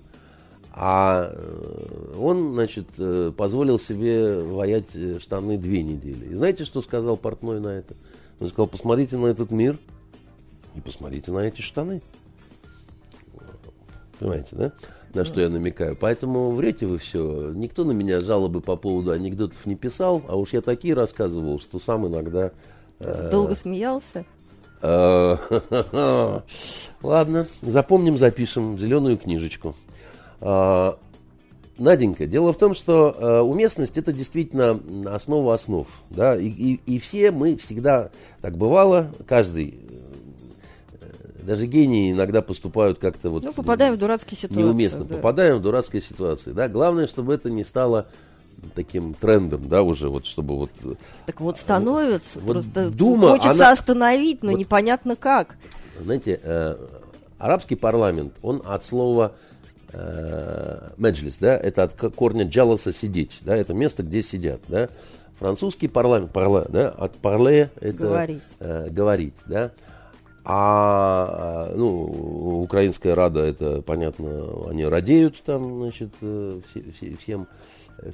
[0.72, 6.32] а э, он, значит, э, позволил себе воять э, штаны две недели.
[6.32, 7.94] И знаете, что сказал Портной на это?
[8.40, 9.78] Он сказал, посмотрите на этот мир
[10.74, 12.00] и посмотрите на эти штаны.
[14.20, 14.72] Понимаете, да?
[15.14, 15.96] На что я намекаю.
[15.98, 17.50] Поэтому врете вы все.
[17.52, 21.80] Никто на меня жалобы по поводу анекдотов не писал, а уж я такие рассказывал, что
[21.80, 22.52] сам иногда...
[23.00, 24.24] э, Долго смеялся?
[27.02, 29.74] Ладно, запомним, запишем зеленую книжечку.
[30.40, 30.98] А,
[31.78, 35.88] Наденька, дело в том, что э, уместность это действительно основа основ.
[36.10, 36.36] Да?
[36.36, 38.10] И, и- и все мы всегда,
[38.42, 39.78] так бывало, каждый,
[41.50, 44.62] даже гении иногда поступают как-то вот Ну, попадаем в дурацкие ситуации.
[44.62, 45.16] неуместно, да.
[45.16, 46.52] попадаем в дурацкие ситуации.
[46.52, 46.68] Да?
[46.68, 48.06] Главное, чтобы это не стало
[48.76, 50.70] таким трендом, да, уже вот, чтобы вот...
[51.26, 55.56] Так вот становится, Вот просто Дума, хочется она- остановить, но Вот- непонятно как.
[56.00, 56.76] Знаете, э,
[57.38, 59.32] арабский парламент, он от слова
[59.92, 64.88] э, меджлис, да, это от корня джаласа сидеть, да, это место, где сидят, да.
[65.40, 68.42] Французский парламент, парла, да, от парле это Говорить.
[68.60, 69.72] э, говорить, да.
[70.52, 77.46] А, ну, украинская рада, это понятно, они радеют там, значит, э, все- все- всем,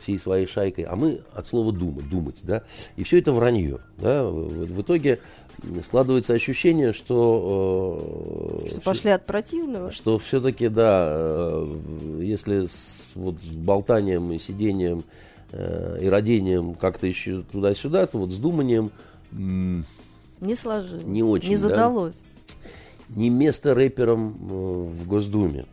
[0.03, 2.63] всей своей шайкой, а мы от слова думать, думать, да,
[2.97, 5.21] и все это вранье, да, в, в итоге
[5.87, 9.91] складывается ощущение, что, э, Что пошли от противного.
[9.91, 15.05] что все-таки, да, э, если с, вот, с болтанием и сидением
[15.53, 18.91] э, и родением как-то еще туда-сюда, то вот с думанием
[20.41, 21.05] Не сложилось.
[21.05, 21.69] Не очень, Не да?
[21.69, 22.17] задалось.
[23.09, 24.45] не место рэперам э,
[25.03, 25.67] в Госдуме.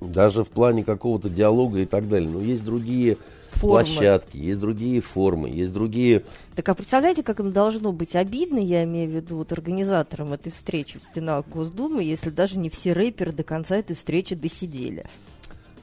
[0.00, 2.28] Даже в плане какого-то диалога и так далее.
[2.28, 3.16] Но есть другие
[3.52, 3.84] Формы.
[3.84, 6.24] площадки, есть другие формы, есть другие...
[6.56, 10.50] Так а представляете, как им должно быть обидно, я имею в виду вот организаторам этой
[10.52, 15.06] встречи в стенах Госдумы, если даже не все рэперы до конца этой встречи досидели.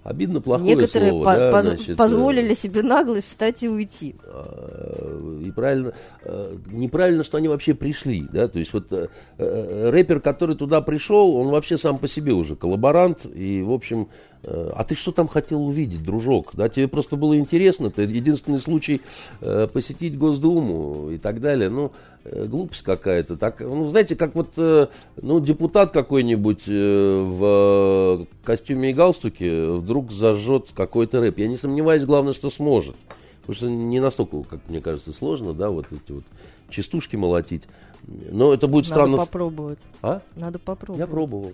[0.04, 4.16] Обидно плохое Некоторые слово, по- да, поз- значит, э, позволили себе наглость встать и уйти.
[4.26, 5.93] Э, и правильно,
[6.24, 11.36] э, неправильно, что они вообще пришли, да, то есть вот э, рэпер, который туда пришел,
[11.36, 14.10] он вообще сам по себе уже коллаборант, и, в общем,
[14.43, 19.01] а ты что там хотел увидеть, дружок, да, тебе просто было интересно, это единственный случай
[19.41, 21.91] э, посетить Госдуму и так далее, ну,
[22.23, 24.87] э, глупость какая-то, так, ну, знаете, как вот, э,
[25.21, 32.03] ну, депутат какой-нибудь э, в костюме и галстуке вдруг зажжет какой-то рэп, я не сомневаюсь,
[32.05, 32.95] главное, что сможет.
[33.41, 36.23] Потому что не настолько, как мне кажется, сложно, да, вот эти вот
[36.69, 37.63] частушки молотить.
[38.07, 39.17] Но это будет Надо странно.
[39.17, 39.79] с- попробовать.
[40.01, 40.21] А?
[40.35, 40.99] Надо попробовать.
[40.99, 41.51] Я пробовал.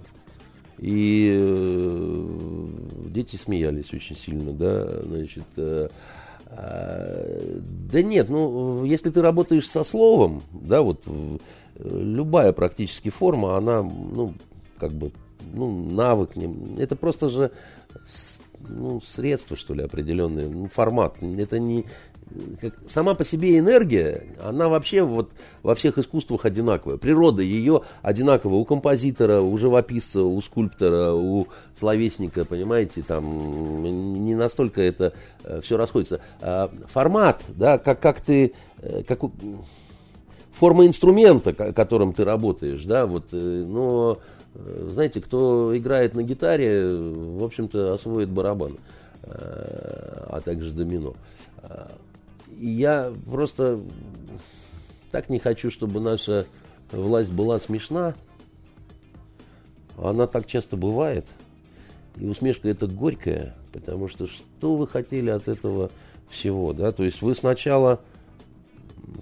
[0.79, 2.67] И э,
[3.09, 5.43] дети смеялись очень сильно, да, значит.
[5.57, 5.89] э,
[6.49, 7.59] а,
[7.91, 11.37] да нет, ну, если ты работаешь со словом, да, вот э,
[11.79, 14.33] любая практически форма, она, ну,
[14.77, 15.11] как бы,
[15.53, 17.51] ну, навык, не- это просто же
[18.69, 21.21] ну, средства, что ли, определенные, ну, формат.
[21.21, 21.85] Это не...
[22.61, 25.31] как- сама по себе энергия, она вообще вот
[25.63, 26.97] во всех искусствах одинаковая.
[26.97, 33.83] Природа ее одинаковая у композитора, у живописца, у скульптора, у словесника, понимаете, там
[34.25, 35.13] не настолько это
[35.61, 36.19] все расходится.
[36.41, 39.19] А формат, да, как, как ты, э, как,
[40.53, 44.19] форма инструмента, ко- которым ты работаешь, да, вот, э, но,
[44.55, 48.77] э, знаете, кто играет на гитаре, э, в общем-то, освоит барабан,
[49.23, 51.13] э, а также домино.
[52.55, 53.79] Я просто
[55.11, 56.45] так не хочу, чтобы наша
[56.91, 58.15] власть была смешна.
[59.97, 61.25] Она так часто бывает.
[62.17, 65.91] И усмешка это горькая, потому что что вы хотели от этого
[66.29, 66.91] всего, да?
[66.91, 67.99] То есть вы сначала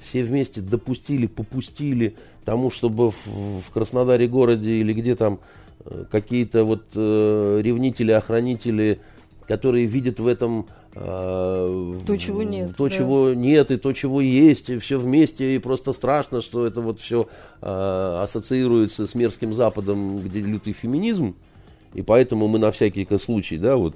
[0.02, 3.28] все вместе допустили, попустили тому, чтобы в,
[3.62, 5.40] в Краснодаре городе или где там
[5.84, 9.00] э, какие-то вот э, ревнители, охранители,
[9.48, 12.90] которые видят в этом э, То, чего нет, то, да.
[12.90, 17.00] чего нет, и то, чего есть, и все вместе, и просто страшно, что это вот
[17.00, 17.28] все
[17.62, 21.36] ассоциируется с мерзким Западом, где лютый феминизм,
[21.96, 23.96] и поэтому мы на всякий случай, да, вот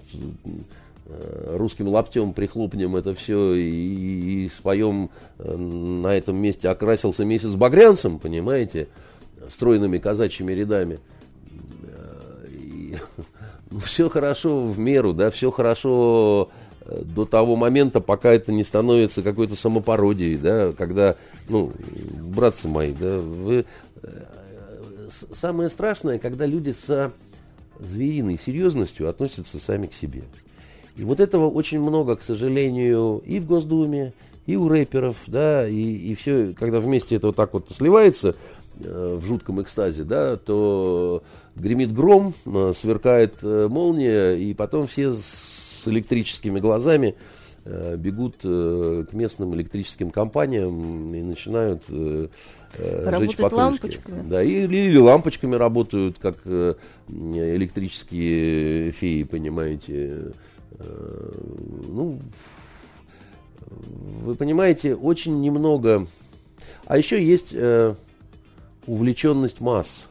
[1.05, 7.49] э, русским лаптем прихлопнем это все и, и споем э, на этом месте окрасился месяц
[7.55, 8.87] багрянцем, понимаете,
[9.51, 10.99] стройными казачьими рядами.
[11.83, 12.95] Э, и,
[13.83, 16.49] все хорошо в меру, да, все хорошо
[16.81, 21.15] э, до того момента, пока это не становится какой-то самопародией, да, когда,
[21.47, 21.71] ну,
[22.21, 23.65] братцы мои, да, вы...
[24.01, 24.25] Э,
[25.31, 27.11] самое страшное, когда люди с
[27.79, 30.23] звериной серьезностью относятся сами к себе.
[30.95, 34.13] И вот этого очень много, к сожалению, и в Госдуме,
[34.45, 38.35] и у рэперов, да, и, и все, когда вместе это вот так вот сливается
[38.79, 41.23] э, в жутком экстазе, да, то
[41.59, 47.15] гремит гром, э, сверкает э, молния, и потом все с электрическими глазами
[47.65, 54.27] э, бегут к местным электрическим компаниям и начинают жечь по лампочками.
[54.27, 56.37] Да, или, или лампочками работают, как
[57.09, 60.31] электрические феи, понимаете.
[60.79, 62.19] Ну,
[64.23, 66.07] вы понимаете, очень немного.
[66.85, 67.53] А еще есть
[68.87, 70.08] увлеченность масс.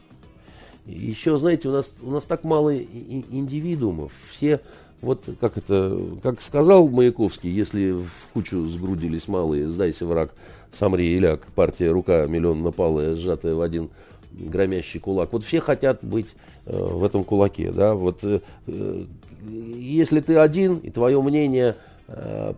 [0.89, 4.11] Еще, знаете, у нас, у нас так мало индивидуумов.
[4.31, 4.59] Все,
[5.01, 10.31] вот как это, как сказал Маяковский, если в кучу сгрудились малые, сдайся враг,
[10.71, 13.89] самри и ляг, партия рука миллион напалая, сжатая в один
[14.31, 15.31] громящий кулак.
[15.31, 16.27] Вот все хотят быть
[16.65, 19.05] э, в этом кулаке, да, вот э, э
[19.41, 21.77] если ты один, и твое мнение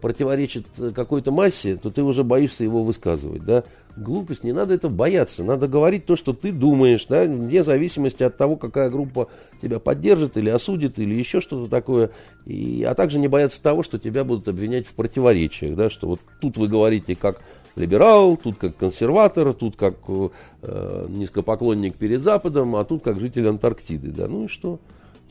[0.01, 3.63] противоречит какой-то массе, то ты уже боишься его высказывать, да.
[3.97, 8.37] Глупость, не надо это бояться, надо говорить то, что ты думаешь, да, вне зависимости от
[8.37, 9.27] того, какая группа
[9.61, 12.11] тебя поддержит или осудит, или еще что-то такое,
[12.45, 16.21] и, а также не бояться того, что тебя будут обвинять в противоречиях, да, что вот
[16.39, 17.41] тут вы говорите как
[17.75, 24.11] либерал, тут как консерватор, тут как э, низкопоклонник перед Западом, а тут как житель Антарктиды,
[24.11, 24.79] да, ну и что?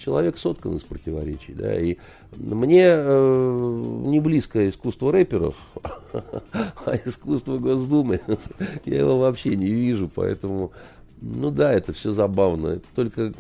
[0.01, 1.53] Человек соткан из противоречий.
[1.53, 1.97] Да, и
[2.33, 5.55] мне э, не близко искусство рэперов,
[6.13, 8.21] а искусство Госдумы.
[8.85, 10.73] Я его вообще не вижу, поэтому,
[11.21, 12.69] ну да, это все забавно.
[12.69, 13.33] Это только,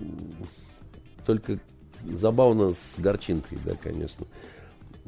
[1.26, 1.58] только
[2.04, 4.26] забавно с горчинкой, да, конечно.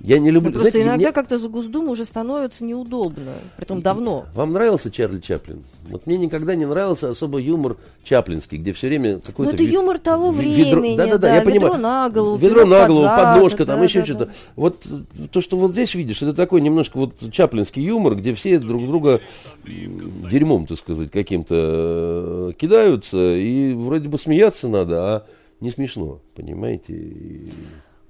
[0.02, 0.50] Я не люблю...
[0.50, 1.12] Да просто знаете, иногда мне...
[1.12, 4.26] как-то за Госдуму уже становится неудобно, притом давно.
[4.34, 5.62] Вам нравился Чарли Чаплин?
[5.88, 9.42] Вот мне никогда не нравился особо юмор чаплинский, где все время какой-то...
[9.42, 9.72] Ну это вид...
[9.72, 11.80] юмор того времени, да, да, да, да, я ведро понимаю.
[11.80, 14.26] на голову, ведро на голову, под подножка, там да, еще да, что-то.
[14.26, 14.32] Да.
[14.56, 14.86] Вот
[15.30, 19.20] то, что вот здесь видишь, это такой немножко вот чаплинский юмор, где все друг друга
[19.64, 25.26] дерьмом, так сказать, каким-то э, кидаются, и вроде бы смеяться надо, а
[25.60, 27.12] не смешно, понимаете?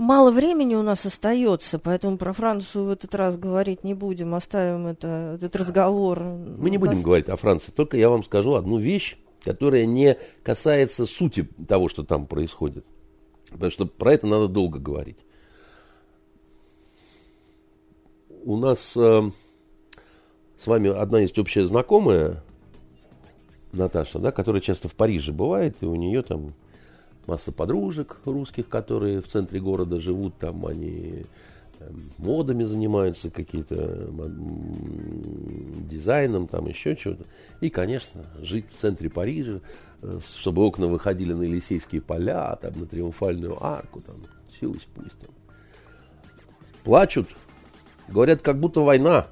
[0.03, 4.89] Мало времени у нас остается, поэтому про Францию в этот раз говорить не будем, оставим
[4.89, 6.19] это, этот разговор.
[6.19, 11.07] Мы не будем говорить о Франции, только я вам скажу одну вещь, которая не касается
[11.07, 12.85] сути того, что там происходит.
[13.53, 15.19] Потому что про это надо долго говорить.
[18.45, 19.31] У нас э,
[20.57, 22.43] с вами одна есть общая знакомая,
[23.71, 26.55] Наташа, да, которая часто в Париже бывает, и у нее там
[27.27, 31.25] масса подружек русских, которые в центре города живут, там они
[31.79, 34.09] эм, модами занимаются, какие-то
[35.89, 37.25] дизайном, там еще что-то.
[37.61, 39.61] И, конечно, жить в центре Парижа,
[40.03, 44.17] э, чтобы окна выходили на Елисейские поля, там, на Триумфальную арку, там,
[44.59, 45.31] чусь пусть там.
[46.85, 47.29] Плачут,
[48.09, 49.27] говорят, как будто война.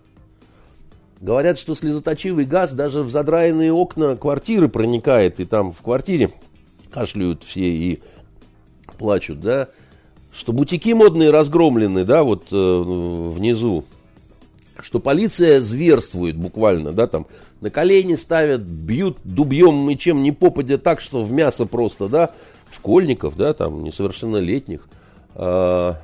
[1.20, 6.30] Говорят, что слезоточивый газ даже в задраенные окна квартиры проникает, и там в квартире
[6.93, 8.01] кашляют все и
[8.99, 9.68] плачут, да,
[10.32, 12.82] что бутики модные разгромлены, да, вот э,
[13.34, 13.84] внизу,
[14.78, 17.26] что полиция зверствует буквально, да, там.
[17.61, 22.30] На колени ставят, бьют дубьем и чем не попадя так, что в мясо просто, да,
[22.72, 24.88] школьников, да, там несовершеннолетних,
[25.34, 26.01] а,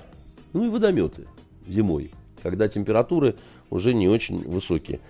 [0.52, 1.26] ну и водометы
[1.66, 2.10] зимой,
[2.42, 3.36] когда температуры
[3.70, 5.00] уже не очень высокие.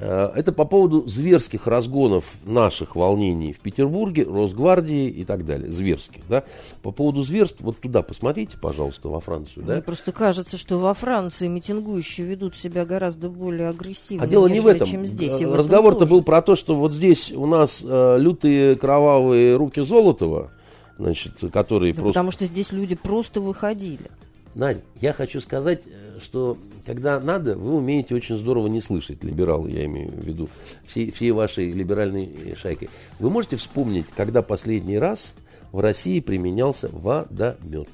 [0.00, 5.70] Э, это по поводу зверских разгонов наших волнений в Петербурге, Росгвардии и так далее.
[5.70, 6.44] Зверских, да.
[6.82, 9.74] По поводу зверств, вот туда посмотрите, пожалуйста, во Францию, да.
[9.74, 14.60] Мне просто кажется, что во Франции митингующие ведут себя гораздо более агрессивно, а дело не
[14.60, 14.88] в этом.
[14.88, 15.38] чем здесь.
[15.42, 20.50] Разговор-то был про то, что вот здесь у нас э, лютые кровавые руки Золотова,
[20.98, 22.14] значит, которые да просто...
[22.14, 24.10] Потому что здесь люди просто выходили.
[24.54, 29.70] Надя, я хочу сказать, э, что когда надо, вы умеете очень здорово не слышать, либералы,
[29.70, 30.48] я имею в виду,
[30.86, 32.90] всей, всей вашей либеральной шайкой.
[33.18, 35.34] Вы можете вспомнить, когда последний раз
[35.72, 37.88] в России применялся водомет?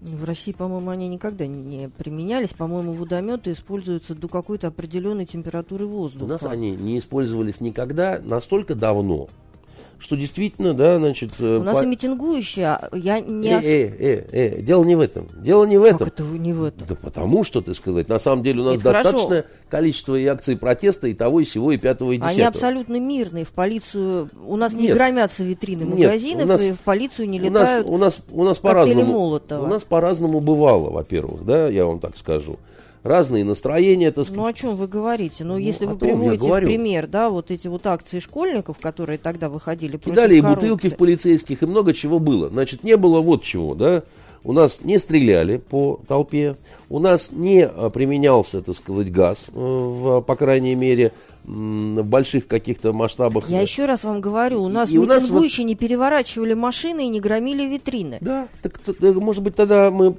[0.00, 2.52] В России, по-моему, они никогда не применялись.
[2.52, 6.24] По-моему, водометы используются до какой-то определенной температуры воздуха.
[6.24, 9.28] У нас они не использовались никогда настолько давно,
[10.02, 11.32] что действительно, да, значит...
[11.38, 11.84] Э, У нас по...
[11.84, 13.48] и митингующие, а я не...
[13.48, 15.28] Э, э, э, э, дело не в этом.
[15.36, 15.98] Дело не в этом.
[15.98, 16.86] Как это не в этом?
[16.88, 19.56] Да потому что, ты сказать, на самом деле у нас это достаточное хорошо.
[19.68, 22.34] количество и акций протеста, и того, и всего, и пятого, и десятого.
[22.34, 23.44] Они абсолютно мирные.
[23.44, 24.28] В полицию...
[24.44, 24.82] У нас Нет.
[24.82, 28.42] не громятся витрины Нет, магазинов, нас, и в полицию не летают у нас, у нас,
[28.42, 29.40] у нас по-разному.
[29.40, 32.58] У нас по-разному бывало, во-первых, да, я вам так скажу
[33.02, 34.36] разные настроения, так сказать.
[34.36, 35.44] Ну, о чем вы говорите?
[35.44, 39.48] Ну, ну если вы приводите в пример, да, вот эти вот акции школьников, которые тогда
[39.48, 42.48] выходили Кидали и бутылки в полицейских, и много чего было.
[42.48, 44.02] Значит, не было вот чего, да.
[44.44, 46.56] У нас не стреляли по толпе,
[46.90, 51.12] у нас не а, применялся, так сказать, газ, э, в, по крайней мере,
[51.44, 53.48] в больших каких-то масштабах.
[53.48, 55.68] Я еще раз вам говорю, у нас и митингующие вот...
[55.68, 58.18] не переворачивали машины и не громили витрины.
[58.20, 58.80] Да, так,
[59.16, 60.16] может быть, тогда мы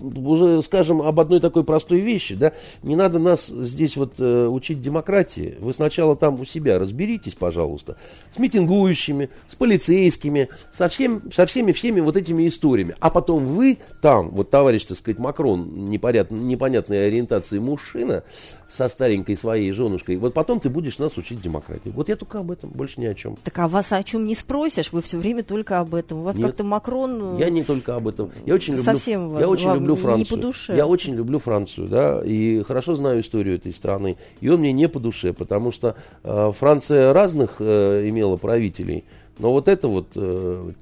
[0.00, 4.80] уже скажем об одной такой простой вещи, да, не надо нас здесь вот э, учить
[4.80, 5.56] демократии.
[5.60, 7.96] Вы сначала там у себя разберитесь, пожалуйста,
[8.34, 12.96] с митингующими, с полицейскими, со, всем, со всеми всеми вот этими историями.
[13.00, 18.24] А потом вы там, вот товарищ, так сказать, Макрон, непонятной, непонятной ориентации мужчина,
[18.70, 21.90] со старенькой своей женушкой, вот потом ты будешь нас учить демократии.
[21.90, 23.36] Вот я только об этом, больше ни о чем.
[23.42, 24.92] Так а вас о чем не спросишь?
[24.92, 26.20] Вы все время только об этом.
[26.20, 27.36] У вас как-то Макрон...
[27.36, 28.30] Я не только об этом.
[28.46, 30.18] Я очень люблю, совсем я очень люблю Францию.
[30.18, 30.76] Не по душе.
[30.76, 34.16] Я очень люблю Францию, да, и хорошо знаю историю этой страны.
[34.40, 39.04] И он мне не по душе, потому что э, Франция разных э, имела правителей,
[39.38, 40.08] но вот это вот...
[40.14, 40.72] Э,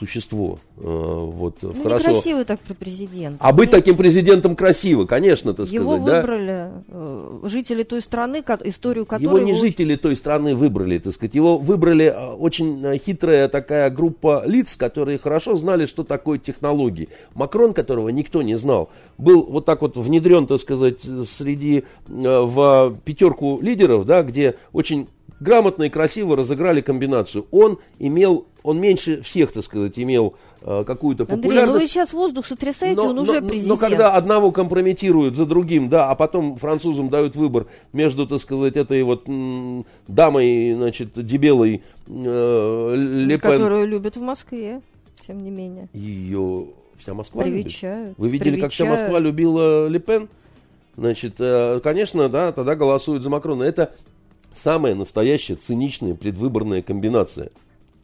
[0.00, 0.58] существо.
[0.78, 2.08] Э, вот, ну, хорошо.
[2.08, 3.36] некрасиво так про президента.
[3.38, 6.00] А быть таким президентом красиво, конечно, Его сказать.
[6.00, 6.82] выбрали да?
[6.88, 9.24] Э, жители той страны, историю которой...
[9.24, 11.34] Его не жители той страны выбрали, так сказать.
[11.34, 17.10] Его выбрали э, очень хитрая такая группа лиц, которые хорошо знали, что такое технологии.
[17.34, 18.88] Макрон, которого никто не знал,
[19.18, 25.08] был вот так вот внедрен, так сказать, среди в пятерку лидеров, да, где очень
[25.40, 27.46] грамотно и красиво разыграли комбинацию.
[27.50, 31.58] Он имел, он меньше всех, так сказать, имел э, какую-то популярность.
[31.58, 33.68] Андрей, ну вы сейчас воздух сотрясаете, но, он уже но, президент.
[33.68, 38.76] Но когда одного компрометируют за другим, да, а потом французам дают выбор между, так сказать,
[38.76, 43.40] этой вот м, дамой, значит, дебелой э, Лепен.
[43.40, 44.80] Которую любят в Москве,
[45.26, 45.88] тем не менее.
[45.92, 48.08] Ее вся Москва Привечают.
[48.08, 48.18] любит.
[48.18, 48.62] Вы видели, Привечают.
[48.62, 50.28] как вся Москва любила Лепен?
[50.96, 53.62] Значит, э, конечно, да, тогда голосуют за Макрона.
[53.62, 53.94] Это
[54.54, 57.50] Самая настоящая циничная предвыборная комбинация.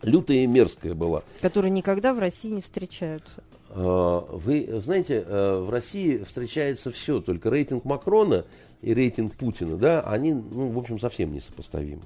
[0.02, 1.22] Лютая и мерзкая была.
[1.40, 3.42] Которые никогда в России не встречаются.
[3.70, 8.44] А, вы знаете, э, в России встречается все, только рейтинг Макрона
[8.82, 12.02] и рейтинг Путина, да, они, ну, в общем, совсем несопоставимы.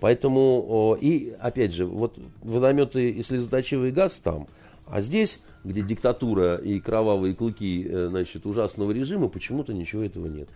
[0.00, 4.48] Поэтому, и опять же, вот водометы и слезоточивый газ там,
[4.86, 10.48] а здесь, где диктатура и кровавые клыки, э, значит, ужасного режима, почему-то ничего этого нет.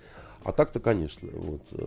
[0.47, 1.85] А так-то, конечно, вот, э,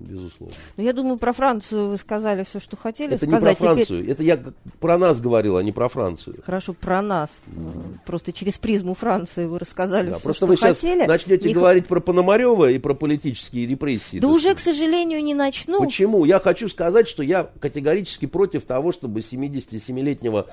[0.00, 0.54] безусловно.
[0.76, 3.40] Но ну, я думаю, про Францию вы сказали все, что хотели это сказать.
[3.40, 4.12] не про Францию, Теперь...
[4.12, 4.38] это я
[4.78, 6.36] про нас говорил, а не про Францию.
[6.44, 7.30] Хорошо, про нас.
[7.46, 8.00] Mm.
[8.04, 10.98] Просто через призму Франции вы рассказали да, все, просто что вы хотели.
[10.98, 11.54] сейчас начнете не...
[11.54, 14.18] говорить про Пономарева и про политические репрессии.
[14.18, 14.58] Да уже, сказать.
[14.58, 15.82] к сожалению, не начну.
[15.82, 16.26] Почему?
[16.26, 20.46] Я хочу сказать, что я категорически против того, чтобы 77-летнего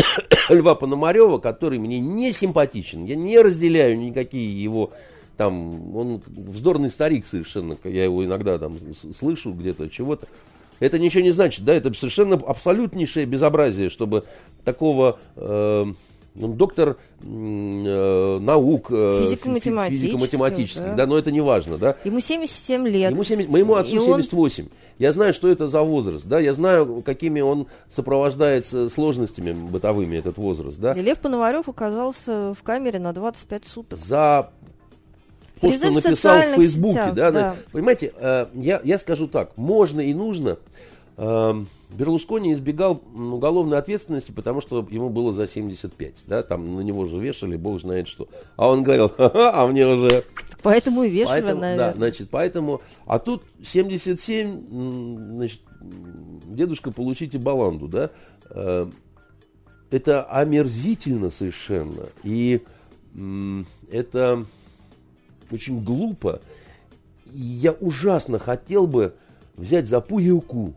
[0.50, 4.92] Льва Пономарева, который мне не симпатичен, я не разделяю никакие его
[5.36, 8.78] там, он вздорный старик совершенно, я его иногда там
[9.14, 10.26] слышу где-то, чего-то.
[10.78, 14.24] Это ничего не значит, да, это совершенно абсолютнейшее безобразие, чтобы
[14.64, 15.86] такого э,
[16.38, 20.94] ну, доктор э, наук э, физико-математических, физико да.
[20.94, 21.96] да, но это не важно, да.
[22.04, 23.10] Ему 77 лет.
[23.10, 24.64] Ему 70, моему отцу И 78.
[24.64, 24.70] Он...
[24.98, 30.36] Я знаю, что это за возраст, да, я знаю, какими он сопровождается сложностями бытовыми, этот
[30.36, 30.92] возраст, да.
[30.92, 33.98] И Лев Пономарев оказался в камере на 25 суток.
[33.98, 34.50] За
[35.60, 37.56] пост написал в Фейсбуке, сетях, да, да.
[37.72, 40.58] Понимаете, э, я, я скажу так, можно и нужно.
[41.16, 41.54] Э,
[41.90, 47.18] Берлускони избегал уголовной ответственности, потому что ему было за 75, да, там на него же
[47.18, 48.28] вешали, бог знает что.
[48.56, 50.24] А он говорил, ха-ха, а мне уже...
[50.62, 51.90] Поэтому и вешали, поэтому, наверное.
[51.90, 58.10] Да, значит, поэтому, а тут 77, значит, дедушка, получите баланду, да.
[58.50, 58.86] Э,
[59.90, 62.08] это омерзительно совершенно.
[62.24, 62.60] И
[63.90, 64.44] это
[65.52, 66.40] очень глупо.
[67.32, 69.14] И я ужасно хотел бы
[69.56, 70.74] взять за пуговку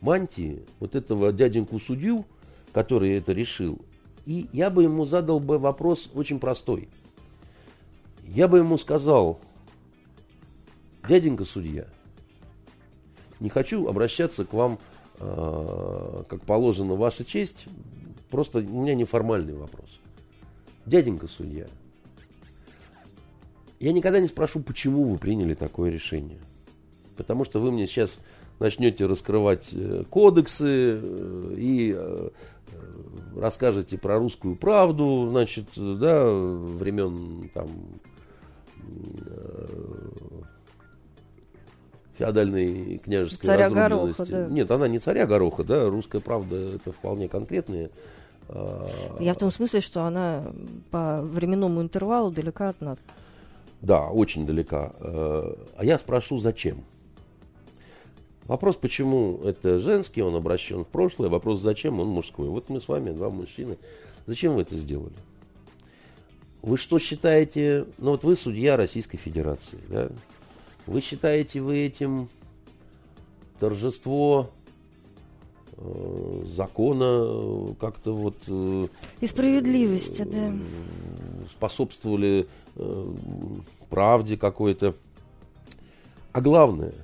[0.00, 2.24] мантии вот этого дяденьку судью,
[2.72, 3.78] который это решил,
[4.26, 6.88] и я бы ему задал бы вопрос очень простой.
[8.24, 9.40] Я бы ему сказал,
[11.08, 11.86] дяденька судья,
[13.40, 14.78] не хочу обращаться к вам,
[15.18, 17.66] э, как положено, ваша честь,
[18.30, 19.98] просто у меня неформальный вопрос.
[20.86, 21.66] Дяденька судья,
[23.82, 26.38] я никогда не спрошу, почему вы приняли такое решение.
[27.16, 28.20] Потому что вы мне сейчас
[28.60, 32.28] начнете раскрывать э, кодексы э, и э,
[33.36, 37.68] расскажете про русскую правду, значит, да, времен там
[42.16, 44.22] феодальной княжеской царя разрубленности.
[44.22, 44.54] Гороха, да.
[44.54, 47.90] Нет, она не царя Гороха, да, русская правда это вполне конкретные.
[48.48, 48.86] а,
[49.18, 50.44] Я в том смысле, что она
[50.90, 52.98] по временному интервалу далека от нас.
[53.82, 54.92] Да, очень далека.
[55.00, 56.84] Э, А я спрошу, зачем?
[58.44, 61.28] Вопрос, почему это женский, он обращен в прошлое.
[61.28, 62.48] Вопрос, зачем, он мужской.
[62.48, 63.76] Вот мы с вами, два мужчины.
[64.26, 65.14] Зачем вы это сделали?
[66.62, 70.10] Вы что считаете, ну вот вы судья Российской Федерации, да?
[70.86, 72.28] Вы считаете вы этим
[73.58, 74.50] торжество
[76.46, 78.88] закона э, как-то вот э,
[79.20, 80.52] И справедливости, да.
[81.50, 82.46] способствовали
[82.76, 83.12] э,
[83.88, 84.94] правде какой-то.
[86.32, 86.94] А главное,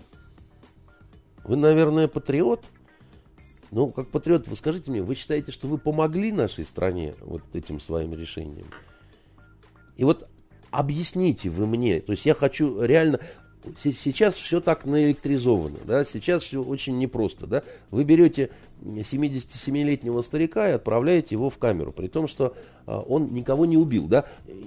[1.44, 2.64] вы, наверное, патриот.
[3.70, 7.80] Ну, как патриот, вы скажите мне, вы считаете, что вы помогли нашей стране вот этим
[7.80, 8.66] своим решением?
[9.96, 10.26] И вот
[10.70, 13.20] объясните вы мне, то есть я хочу реально,
[13.76, 18.50] сейчас все так наэлектризовано, да, сейчас все очень непросто, да, вы берете
[18.82, 22.54] 77-летнего старика и отправляете его в камеру, при том, что
[22.86, 24.24] а, он никого не убил, да,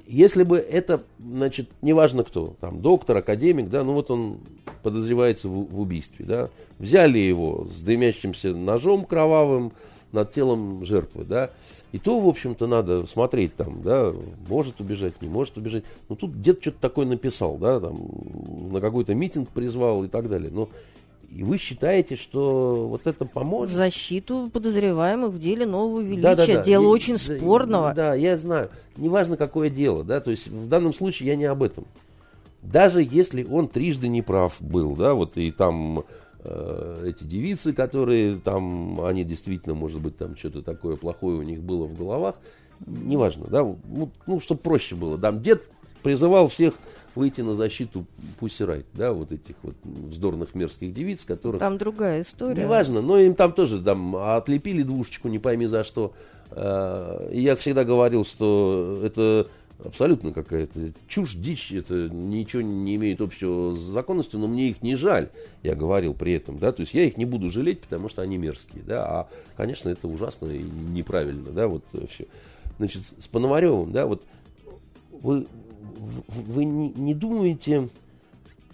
[0.07, 4.39] если бы это, значит, неважно кто, там, доктор, академик, да, ну вот он
[4.83, 6.49] подозревается в, в убийстве, да,
[6.79, 9.73] взяли его с дымящимся ножом кровавым
[10.11, 11.51] над телом жертвы, да,
[11.91, 14.13] и то, в общем-то, надо смотреть там, да,
[14.47, 15.83] может убежать, не может убежать.
[16.07, 17.99] Ну, тут где-то что-то такое написал, да, там,
[18.71, 20.49] на какой-то митинг призвал и так далее.
[20.51, 20.69] Но
[21.29, 23.75] и вы считаете, что вот это поможет?
[23.75, 26.21] защиту подозреваемых в деле нового величия.
[26.21, 26.63] Да-да-да.
[26.63, 27.93] Дело Я- очень да, спорного.
[27.93, 28.69] Да, я знаю.
[28.97, 31.85] Неважно, какое дело, да, то есть в данном случае я не об этом.
[32.61, 36.03] Даже если он трижды неправ был, да, вот и там
[36.43, 41.85] эти девицы, которые там, они действительно, может быть, там что-то такое плохое у них было
[41.85, 42.35] в головах,
[42.85, 45.17] неважно, да, ну, ну чтобы проще было.
[45.17, 45.63] Там дед
[46.01, 46.73] призывал всех
[47.15, 48.05] выйти на защиту
[48.39, 51.59] Пусирайт, да, вот этих вот вздорных мерзких девиц, которых...
[51.59, 52.63] Там другая история.
[52.63, 56.13] Неважно, но им там тоже там отлепили двушечку, не пойми за что.
[56.51, 59.47] Э, И я всегда говорил, что это
[59.83, 64.95] абсолютно какая-то чушь, дичь, это ничего не имеет общего с законностью, но мне их не
[64.95, 65.29] жаль,
[65.63, 68.37] я говорил при этом, да, то есть я их не буду жалеть, потому что они
[68.37, 72.27] мерзкие, да, а, конечно, это ужасно и неправильно, да, вот все.
[72.77, 74.23] Значит, с Пономаревым, да, вот
[75.11, 75.47] вы,
[76.27, 77.89] вы не, не думаете,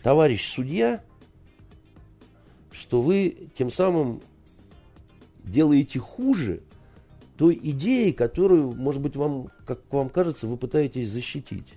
[0.03, 1.01] товарищ судья,
[2.71, 4.21] что вы тем самым
[5.43, 6.61] делаете хуже
[7.38, 11.68] той идеи, которую, может быть, вам, как вам кажется, вы пытаетесь защитить.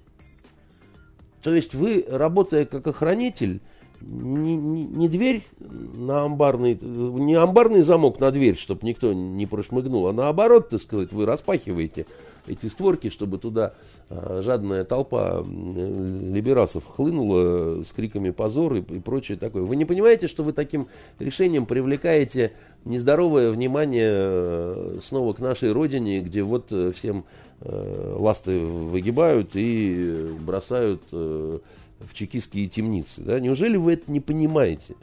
[1.43, 3.61] То есть вы, работая как охранитель,
[4.01, 10.07] не, не- не дверь на амбарный, не амбарный замок на дверь, чтобы никто не прошмыгнул,
[10.09, 12.07] а наоборот, так сказать, вы распахиваете
[12.47, 13.75] эти створки, чтобы туда
[14.09, 19.63] а, жадная толпа м, либерасов хлынула с криками позор и, прочее такое.
[19.63, 20.89] Вы не понимаете, что вы таким
[21.19, 22.53] решением привлекаете
[22.85, 27.25] нездоровое внимание э, снова к нашей родине, где вот э, всем
[27.61, 31.59] э, ласты выгибают и э, бросают э,
[32.01, 33.21] в чекистские темницы.
[33.23, 33.39] Да?
[33.41, 34.95] Неужели вы это не понимаете?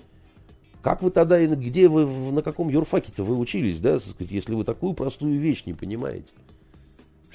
[0.81, 5.39] Как вы тогда, где вы, на каком юрфаке-то вы учились, да, если вы такую простую
[5.39, 6.29] вещь не понимаете?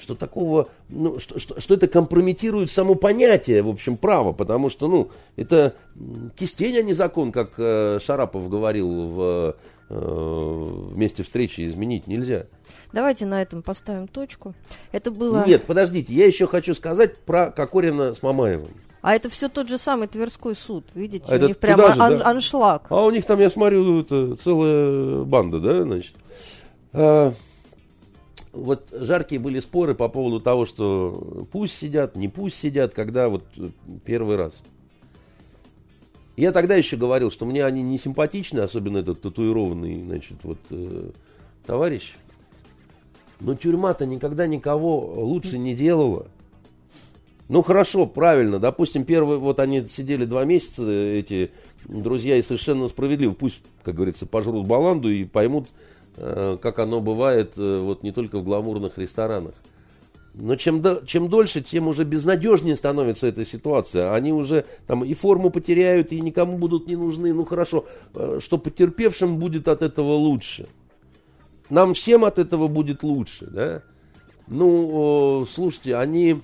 [0.03, 4.89] Что такого, ну, что, что, что это компрометирует само понятие, в общем, права, потому что,
[4.89, 5.75] ну, это
[6.35, 9.55] кистень, а не закон, как э, Шарапов говорил в
[9.89, 12.47] э, месте встречи, изменить нельзя.
[12.91, 14.55] Давайте на этом поставим точку.
[14.91, 15.47] Это было...
[15.47, 18.71] Нет, подождите, я еще хочу сказать про Кокорина с Мамаевым.
[19.01, 20.83] А это все тот же самый Тверской суд.
[20.95, 22.29] Видите, А у них прямо же, ан- да?
[22.29, 22.87] аншлаг.
[22.89, 26.13] А у них там, я смотрю, это целая банда, да, значит.
[26.91, 27.33] А,
[28.53, 33.43] вот жаркие были споры по поводу того, что пусть сидят, не пусть сидят, когда вот
[33.57, 33.69] э,
[34.05, 34.61] первый раз.
[36.37, 41.09] Я тогда еще говорил, что мне они не симпатичны, особенно этот татуированный, значит, вот э,
[41.65, 42.13] товарищ.
[43.39, 46.27] Но тюрьма-то никогда никого лучше не делала.
[47.49, 51.51] Ну хорошо, правильно, допустим, первый, вот они сидели два месяца, эти
[51.85, 57.53] друзья, и совершенно справедливо, пусть, как говорится, пожрут баланду и поймут, э, как оно бывает
[57.57, 59.53] э, вот не только в гламурных ресторанах.
[60.35, 64.13] Но чем, до- чем дольше, тем уже безнадежнее становится эта ситуация.
[64.13, 67.33] Они уже там и форму потеряют, и никому будут не нужны.
[67.33, 67.85] Ну хорошо,
[68.15, 70.67] э, что потерпевшим будет от этого лучше.
[71.69, 73.81] Нам всем от этого будет лучше, да?
[74.47, 76.41] Ну, слушайте, они,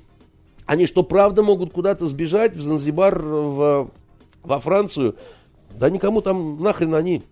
[0.65, 3.91] они что, правда могут куда-то сбежать в Занзибар, в,
[4.41, 5.15] во Францию?
[5.77, 7.23] Да никому там нахрен они.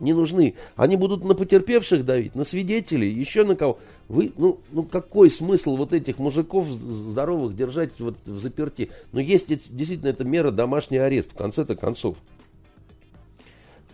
[0.00, 0.54] Не нужны.
[0.76, 3.78] Они будут на потерпевших давить, на свидетелей, еще на кого.
[4.08, 8.90] Вы, ну, ну какой смысл вот этих мужиков здоровых держать вот в заперти?
[9.12, 12.16] Но есть действительно эта мера домашний арест в конце-то концов.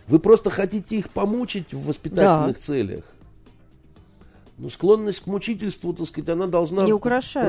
[0.07, 2.61] Вы просто хотите их помучить в воспитательных да.
[2.61, 3.14] целях.
[4.57, 6.85] Ну, склонность к мучительству, так сказать, она должна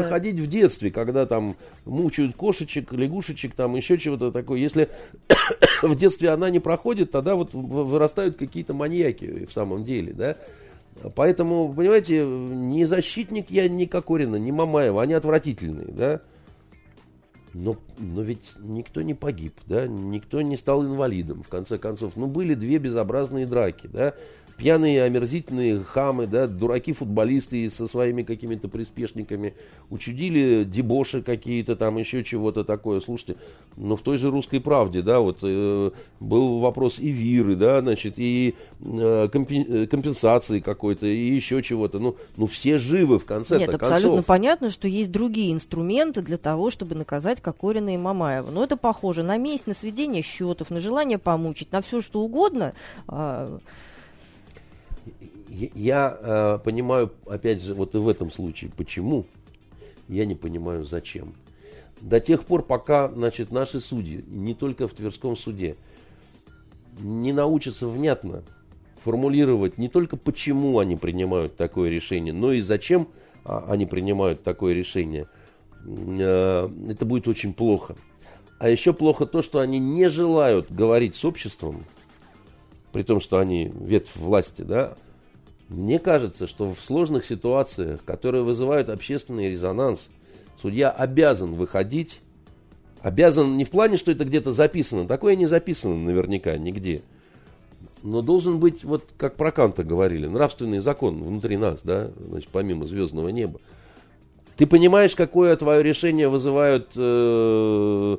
[0.03, 4.59] проходить в детстве, когда там мучают кошечек, лягушечек, там еще чего-то такое.
[4.59, 4.89] Если
[5.83, 10.37] в детстве она не проходит, тогда вот вырастают какие-то маньяки в самом деле, да.
[11.15, 16.21] Поэтому, понимаете, не защитник я ни Кокорина, ни Мамаева, они отвратительные, да.
[17.55, 22.17] Но, но ведь никто не погиб, да, никто не стал инвалидом, в конце концов.
[22.17, 24.15] Ну, были две безобразные драки, да
[24.57, 29.55] пьяные, омерзительные хамы, да, дураки-футболисты со своими какими-то приспешниками,
[29.91, 33.01] учудили дебоши какие-то, там еще чего-то такое.
[33.01, 33.37] Слушайте,
[33.77, 38.15] но в той же «Русской правде», да, вот э, был вопрос и виры, да, значит,
[38.17, 41.99] и э, компенсации какой-то, и еще чего-то.
[41.99, 46.71] Ну, ну все живы в конце Нет, абсолютно понятно, что есть другие инструменты для того,
[46.71, 48.51] чтобы наказать Кокорина и Мамаева.
[48.51, 52.73] Но это похоже на месть, на сведение счетов, на желание помучить, на все что угодно.
[53.07, 53.59] А,
[55.49, 59.27] я э, понимаю, опять же, вот и в этом случае, почему,
[60.09, 61.35] я не понимаю, зачем.
[62.01, 65.77] До тех пор, пока, значит, наши судьи, не только в Тверском суде,
[66.99, 68.43] не научатся внятно
[69.03, 73.09] формулировать не только почему они принимают такое решение, но и зачем
[73.45, 75.29] а, они принимают такое решение,
[75.85, 77.95] э, это будет очень плохо.
[78.59, 81.85] А еще плохо то, что они не желают говорить с обществом,
[82.93, 84.97] при том, что они ветвь власти, да,
[85.69, 90.11] мне кажется, что в сложных ситуациях, которые вызывают общественный резонанс,
[90.61, 92.21] судья обязан выходить,
[93.01, 97.03] обязан не в плане, что это где-то записано, такое не записано наверняка нигде,
[98.03, 102.87] но должен быть, вот как про Канта говорили, нравственный закон внутри нас, да, значит, помимо
[102.87, 103.61] звездного неба.
[104.57, 108.17] Ты понимаешь, какое твое решение вызывают э,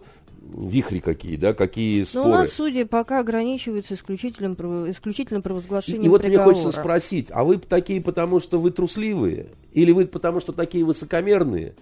[0.56, 2.28] вихри какие, да, какие споры.
[2.28, 4.54] Но у нас судьи пока ограничиваются исключительным,
[4.90, 6.46] исключительным провозглашением И, и вот приговора.
[6.46, 9.48] мне хочется спросить, а вы такие потому, что вы трусливые?
[9.74, 11.76] Или вы потому, что такие высокомерные?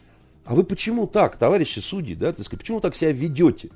[0.46, 3.70] А вы почему так, товарищи судьи, да, так сказать, почему так себя ведете?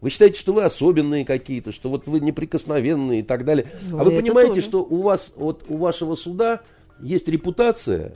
[0.00, 3.66] Вы считаете, что вы особенные какие-то, что вот вы неприкосновенные и так далее.
[3.90, 4.66] Ну, а вы понимаете, тоже.
[4.66, 6.60] что у вас, вот у вашего суда
[7.00, 8.12] есть репутация,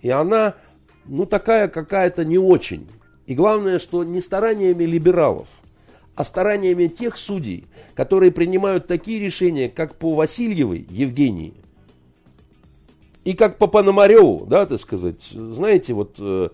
[0.00, 0.54] и она,
[1.04, 2.88] ну, такая какая-то не очень.
[3.28, 5.48] И главное, что не стараниями либералов,
[6.14, 11.52] а стараниями тех судей, которые принимают такие решения, как по Васильевой Евгении,
[13.24, 16.48] и как по Пономареву, да, так сказать, знаете, вот, э,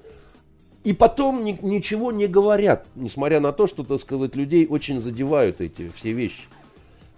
[0.83, 5.61] и потом ни, ничего не говорят, несмотря на то, что, так сказать, людей очень задевают
[5.61, 6.49] эти все вещи.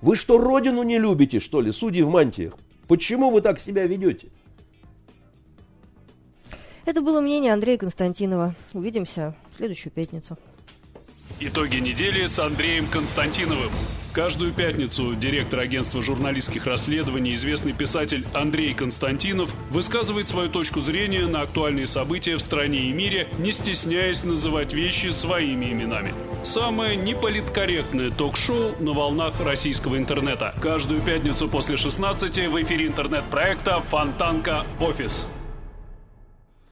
[0.03, 2.53] Вы что, родину не любите, что ли, судьи в мантиях?
[2.89, 4.29] Почему вы так себя ведете?
[6.87, 8.55] Это было мнение Андрея Константинова.
[8.73, 10.39] Увидимся в следующую пятницу.
[11.41, 13.71] Итоги недели с Андреем Константиновым.
[14.13, 21.43] Каждую пятницу директор агентства журналистских расследований, известный писатель Андрей Константинов высказывает свою точку зрения на
[21.43, 26.15] актуальные события в стране и мире, не стесняясь называть вещи своими именами.
[26.45, 30.55] Самое неполиткорректное ток-шоу на волнах российского интернета.
[30.63, 34.65] Каждую пятницу после 16 в эфире интернет-проекта «Фонтанка.
[34.81, 35.27] Офис».